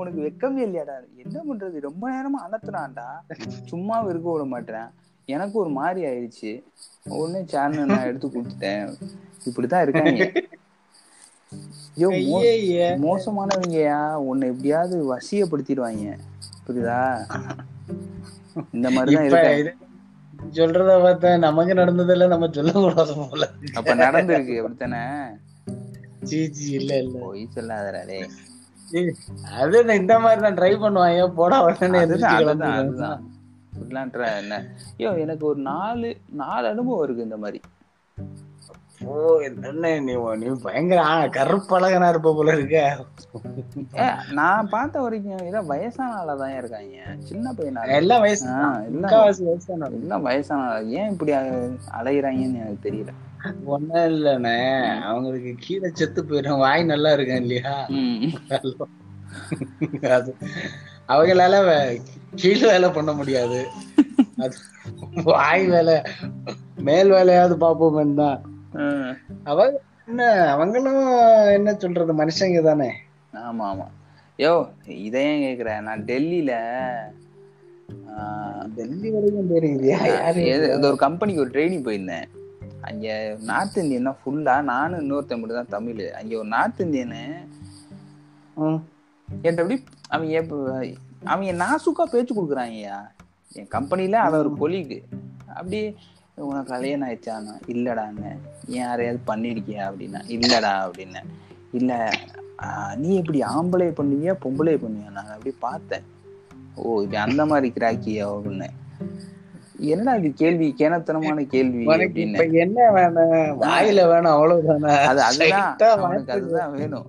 உனக்கு 0.00 0.20
வெக்கமே 0.22 0.60
இல்லையாடா. 0.68 0.96
என்ன 1.24 1.38
பண்றது? 1.48 1.78
ரொம்ப 1.80 2.10
நேரமா 2.10 2.40
அனத்துனான்டா 2.46 3.06
சும்மா 3.66 3.98
இருக்க 4.08 4.32
விட 4.32 4.44
மாட்டேன். 4.44 4.88
எனக்கு 5.24 5.58
ஒரு 5.58 5.70
மாதிரி 5.70 6.06
ஆயிடுச்சு. 6.06 6.62
உடனே 7.08 7.44
சேனல் 7.46 7.84
நான் 7.84 8.04
எடுத்து 8.04 8.28
கொடுத்துட்டேன். 8.28 8.94
இப்படித்தான் 9.46 9.82
இருக்காங்க. 9.82 10.32
ஐயே 11.96 12.86
மோசமானவங்கயா? 13.06 14.14
உன்னை 14.14 14.48
எப்படியாவது 14.48 14.96
வசியப்படுத்திடுவாங்க. 15.14 16.06
புரியுதா? 16.66 16.98
இந்த 18.72 18.88
மாதிரிதான் 18.90 19.24
இப்ப 19.24 19.38
இருக்காங்க 19.38 19.62
இது 19.62 19.72
சொல்றத 20.54 20.92
பார்த்தா 20.98 21.38
நமக்கு 21.38 21.74
நடந்ததில்ல 21.74 22.28
நம்ம 22.28 22.48
சொல்ல 22.50 22.72
கூடாது 22.76 23.14
போல. 23.20 23.44
அப்ப 23.74 23.94
நடந்திருக்கு 23.94 24.58
அப்படித்தானே? 24.58 25.02
சீ 26.24 26.52
சீ 26.52 26.72
இல்ல 26.72 26.92
இல்ல. 26.96 27.18
பொய் 27.20 27.46
ஏய், 28.94 29.12
அது 29.54 29.84
நான் 29.84 29.96
இந்த 29.96 30.18
மாதிரி 30.18 30.40
தான் 30.40 30.56
ட்ரை 30.56 30.72
பண்ணுவாங்க? 30.78 31.32
போடா 31.32 31.62
உடனே 31.62 31.98
அதுதான் 31.98 32.40
அதுதான் 32.72 33.20
என்ன? 34.38 34.56
ஐயோ 34.98 35.12
எனக்கு 35.16 35.46
ஒரு 35.46 35.60
நாலு 35.62 36.08
நாலு 36.32 36.66
அனுபவம் 36.68 37.04
இருக்கு 37.04 37.22
இந்த 37.22 37.36
மாதிரி. 37.36 37.60
ஓ 39.10 39.14
என்ன 39.46 39.92
நீ 40.06 40.14
நீ 40.40 40.48
பயங்கர 40.64 41.00
கருப்பழகனா 41.36 42.08
இருப்ப 42.12 42.32
போல 42.36 42.54
இருக்க. 42.56 42.78
நான் 44.38 44.70
பார்த்த 44.74 45.02
வரைக்கும் 45.04 45.44
எல்லாம் 45.48 45.70
வயசான 45.72 46.16
ஆளா 46.20 46.34
தான் 46.42 46.56
இருக்காங்க. 46.60 47.16
சின்ன 47.30 47.52
பையனா 47.58 47.86
எல்லாம் 47.98 48.22
வயசு 48.24 48.44
எல்லாம். 48.46 48.76
எல்லாம் 50.00 50.26
வயசான 50.28 50.62
ஆளா. 50.68 50.80
ஏன் 51.00 51.10
இப்படி 51.14 51.32
அலையுறாங்கன்னு 52.00 52.62
எனக்கு 52.64 52.86
தெரியல. 52.88 53.12
ஒண்ணும் 53.74 54.06
இல்லண்ணே. 54.12 54.58
அவங்களுக்கு 55.10 55.52
கீழே 55.64 55.88
செத்து 56.00 56.20
போயிடும். 56.22 56.62
வாய் 56.64 56.90
நல்லா 56.92 57.12
இருக்கேன் 57.16 57.42
இல்லையா. 57.44 57.74
அது 60.16 60.32
அவங்களால 61.12 61.56
கீழ் 62.40 62.64
வேலை 62.70 62.88
பண்ண 62.96 63.10
முடியாது. 63.20 63.60
அது 64.44 64.56
வாய் 65.30 65.64
வேலை 65.74 65.96
மேல் 66.88 67.10
வேலையாவது 67.16 67.54
பாப்போம் 67.64 68.20
தான். 68.22 68.38
அவங்க 69.44 69.80
என்ன 70.06 70.50
அவங்களும் 70.50 71.08
என்ன 71.46 71.74
சொல்றது 71.74 72.24
மனுஷங்க 72.24 72.62
தானே. 72.62 72.90
ஆமா 73.32 73.64
ஆமா. 73.64 73.86
யோ 74.38 74.68
இதை 74.88 75.24
ஏன் 75.24 75.56
கேக்குற? 75.56 75.80
நான் 75.80 76.04
டெல்லியில 76.04 76.52
டெல்லி 78.74 79.10
வரைக்கும் 79.10 79.50
போயிருக்கியா 79.50 80.20
யாரு? 80.20 80.40
ஏதோ- 80.40 80.84
ஒரு 80.84 80.96
கம்பெனிக்கு 80.96 81.40
ஒரு 81.40 81.50
ட்ரைனிங் 81.50 81.84
போயிருந்தேன். 81.84 82.24
அங்க 82.80 83.36
நார்த் 83.40 83.76
இந்தியன் 83.76 84.02
தான் 84.02 84.16
ஃபுல்லா 84.24 84.64
நானும் 84.64 85.00
இன்னொருத்தன் 85.00 85.38
மட்டும் 85.38 85.48
தான் 85.48 85.68
தமிழ். 85.68 86.12
அங்க 86.12 86.38
ஒரு 86.38 86.48
நார்த் 86.48 86.80
இந்தியனு. 86.80 87.34
என்கிட்ட 89.42 89.82
அப்படி 90.08 90.96
அவங்க 91.24 91.64
நாசுக்கா 91.64 92.02
பேச்சு 92.02 92.42
கொடுக்குறாங்கய்யா. 92.42 92.96
என் 93.52 93.68
கம்பெனில 93.68 94.20
அவன் 94.20 94.40
ஒரு 94.40 94.54
கொலீகு 94.56 95.02
அப்படி 95.46 95.96
உனக்கு 96.38 96.72
கல்யாணம் 96.72 97.08
ஆயிடுச்சானா 97.08 97.54
இல்லடான்னு 97.72 98.30
ஏன் 98.68 98.78
யாரையாவது 98.82 99.20
பண்ணிருக்கியா 99.30 99.82
அப்படின்னா 99.88 100.20
இல்லடா 100.36 100.72
அப்படின்னேன் 100.84 101.28
இல்ல 101.72 101.92
நீ 102.96 103.08
எப்படி 103.16 103.40
ஆம்பளை 103.54 103.88
பண்ணுவியா 103.98 104.32
பொம்பளை 104.44 104.74
பண்ணுவியா 104.82 105.10
நான் 105.16 105.32
அப்படி 105.36 105.52
பார்த்தேன். 105.60 106.04
ஓ 106.76 107.02
இது 107.02 107.16
அந்த 107.18 107.42
மாதிரி 107.46 107.68
கிராக்கியா 107.76 108.26
அப்படின்னு 108.34 108.68
என்னடா 109.92 110.12
இது 110.14 110.28
கேள்வி 110.32 110.66
கேனத்தனமான 110.78 111.44
கேள்வி 111.46 111.84
அப்படின்னு. 111.86 112.42
என்ன 112.64 112.90
வேணும்? 112.90 113.60
வாயில 113.62 114.00
வேணும் 114.08 114.32
அவ்வளவுதானே? 114.34 114.92
அது 115.10 115.20
அதுதான் 115.22 115.94
அவனுக்கு 115.96 116.32
அதுதான் 116.32 116.74
வேணும். 116.76 117.08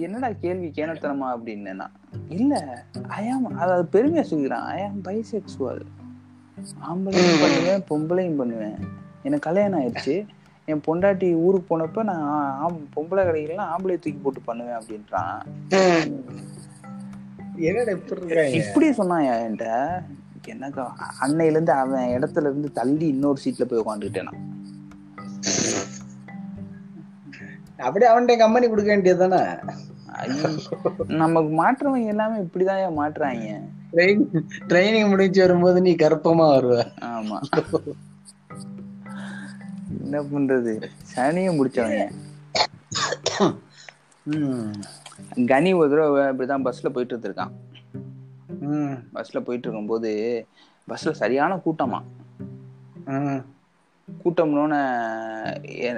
என்னடா 0.00 0.30
கேள்வி 0.44 0.68
கேனத்தனமா 0.78 1.28
அப்படின்னா? 1.36 1.86
இல்ல 2.28 2.54
ஐயாம் 3.08 3.46
அதாவது 3.62 3.86
பெருமையா 3.94 4.24
சொல்லிக்கிறான் 4.30 4.66
ஐயாம் 4.72 4.98
பைசெக்சுவல் 5.08 5.82
ஆம்பளையும் 6.88 7.42
பண்ணுவேன் 7.42 7.84
பொம்பளையும் 7.90 8.36
பண்ணுவேன். 8.36 8.76
எனக்கு 9.22 9.46
கல்யாணம் 9.48 9.80
ஆயிடுச்சு. 9.80 10.16
என் 10.64 10.84
பொண்டாட்டி 10.86 11.28
ஊருக்கு 11.44 11.66
போனப்ப 11.70 12.02
நான் 12.02 12.76
பொம்பளை 12.96 13.22
கடைகள்லாம் 13.26 13.72
ஆம்பளை 13.74 13.96
தூக்கி 14.04 14.18
போட்டு 14.22 14.40
பண்ணுவேன் 14.40 14.78
அப்படின்றான். 14.80 15.40
இப்படி 18.60 18.92
சொன்னான் 18.92 19.22
என்கிட்ட? 19.22 19.68
எனக்கு 20.46 20.80
அன்னையில 21.20 21.54
இருந்து 21.54 21.72
அவன் 21.72 22.08
இடத்துல 22.08 22.46
இருந்து 22.48 22.70
தள்ளி 22.72 23.06
இன்னொரு 23.08 23.38
சீட்ல 23.44 23.64
போய் 23.64 23.82
உட்காந்துக்கிட்டேன் 23.84 24.32
அப்படியே 27.86 28.10
அவன்கிட்ட 28.10 28.34
கம்பெனி 28.38 28.66
கொடுக்க 28.68 28.96
வேண்டியதுதானே? 28.96 29.40
ஐ, 29.44 29.93
நமக்கு 31.06 31.64
மாற்றவங்க 31.64 32.06
எல்லாமே 32.06 32.38
இப்படிதான் 32.38 32.92
மாட்டுறாங்க 32.98 33.60
ட்ரைனிங் 34.68 35.08
முடிஞ்சு 35.08 35.40
வரும்போது 35.40 35.80
நீ 35.80 35.92
கருப்பமா 35.92 36.46
வருவ 36.54 36.92
ஆமா 37.00 37.38
என்ன 40.02 40.22
பண்றது 40.22 40.82
சனியும் 41.16 41.58
முடிச்சவங்க. 41.58 42.10
கனி 45.46 45.72
ஒரு 45.72 45.90
தடவை 45.90 46.22
இப்படிதான் 46.22 46.72
பஸ்ல 46.72 46.88
போயிட்டு 46.88 47.18
இருந்திருக்கான். 47.18 47.50
பஸ்ல 49.14 49.40
போயிட்டு 49.40 49.68
இருக்கும்போது 49.68 50.46
பஸ்ல 50.88 51.10
சரியான 51.10 51.56
கூட்டமா. 51.56 52.02
கூட்டம்னோன்னு 54.24 54.80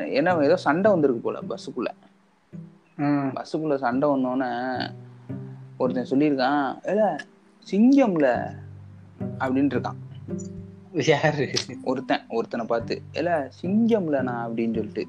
என்ன- 0.06 0.36
ஏதோ 0.42 0.56
சண்டை 0.56 0.90
வந்திருக்கு 0.90 1.22
போல 1.22 1.38
பஸ்ஸுக்குள்ள. 1.48 1.88
பஸ்ஸுக்குள்ள 3.36 3.76
சண்டை 3.84 4.06
வந்தோடனே 4.08 4.50
ஒருத்தன் 5.78 6.10
சொல்லியிருக்கான் 6.10 6.62
ஏல 6.92 7.02
சிங்கம்ல 7.66 8.28
அப்படின்ட்டு 9.42 9.76
இருக்கான் 9.76 10.00
யாரு? 11.12 11.46
ஒருத்தன் 11.84 12.24
ஒருத்தனை 12.28 12.64
பார்த்து 12.66 12.94
ஏல 13.12 13.30
சிங்கம்ல 13.62 14.20
நான் 14.28 14.44
அப்படின்னு 14.46 14.78
சொல்லிட்டு. 14.78 15.04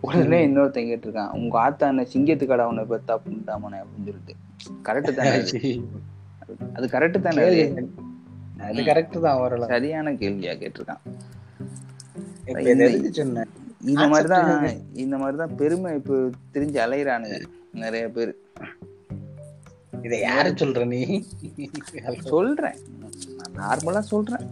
உடனே 0.00 0.38
இன்னொருத்தன் 0.46 0.88
கேட்டிருக்கான் 0.90 1.34
உங்க 1.38 1.58
ஆத்தா 1.58 1.88
என்ன 1.88 2.06
சிங்கத்து 2.14 2.46
கடை 2.46 2.66
உன்னை 2.66 2.84
பெத்தா 2.84 3.14
புண்டாமனே 3.26 3.78
அப்படின்னு 3.82 4.08
சொல்லிட்டு. 4.10 4.34
கரெக்டு 4.88 5.12
தானே 5.18 5.30
அது? 6.76 6.88
கரெக்டு 6.94 7.20
தானே 7.26 7.42
அது? 7.42 8.82
கரெக்ட் 8.90 9.20
தான் 9.20 9.68
சரியான 9.74 10.12
கேள்வியா 10.22 10.54
கேட்டிருக்கான். 10.62 11.02
சொன்னேன் 13.10 13.52
இந்த 13.84 14.08
மாதிரிதான் 14.08 14.94
இந்த 14.94 15.16
மாதிரிதான் 15.16 15.56
பெருமை 15.56 15.94
இப்போ 15.94 16.14
தெரிஞ்சு 16.54 16.80
அலையிறானுங்க 16.84 17.44
நிறைய 17.72 18.08
பேர். 18.08 18.36
இதை 20.02 20.20
யாரு 20.20 20.50
சொல்ற 20.50 20.86
நீ? 20.86 21.24
சொல்றேன். 22.20 22.76
நார்மலா 23.56 23.98
சொல்றேன். 23.98 24.46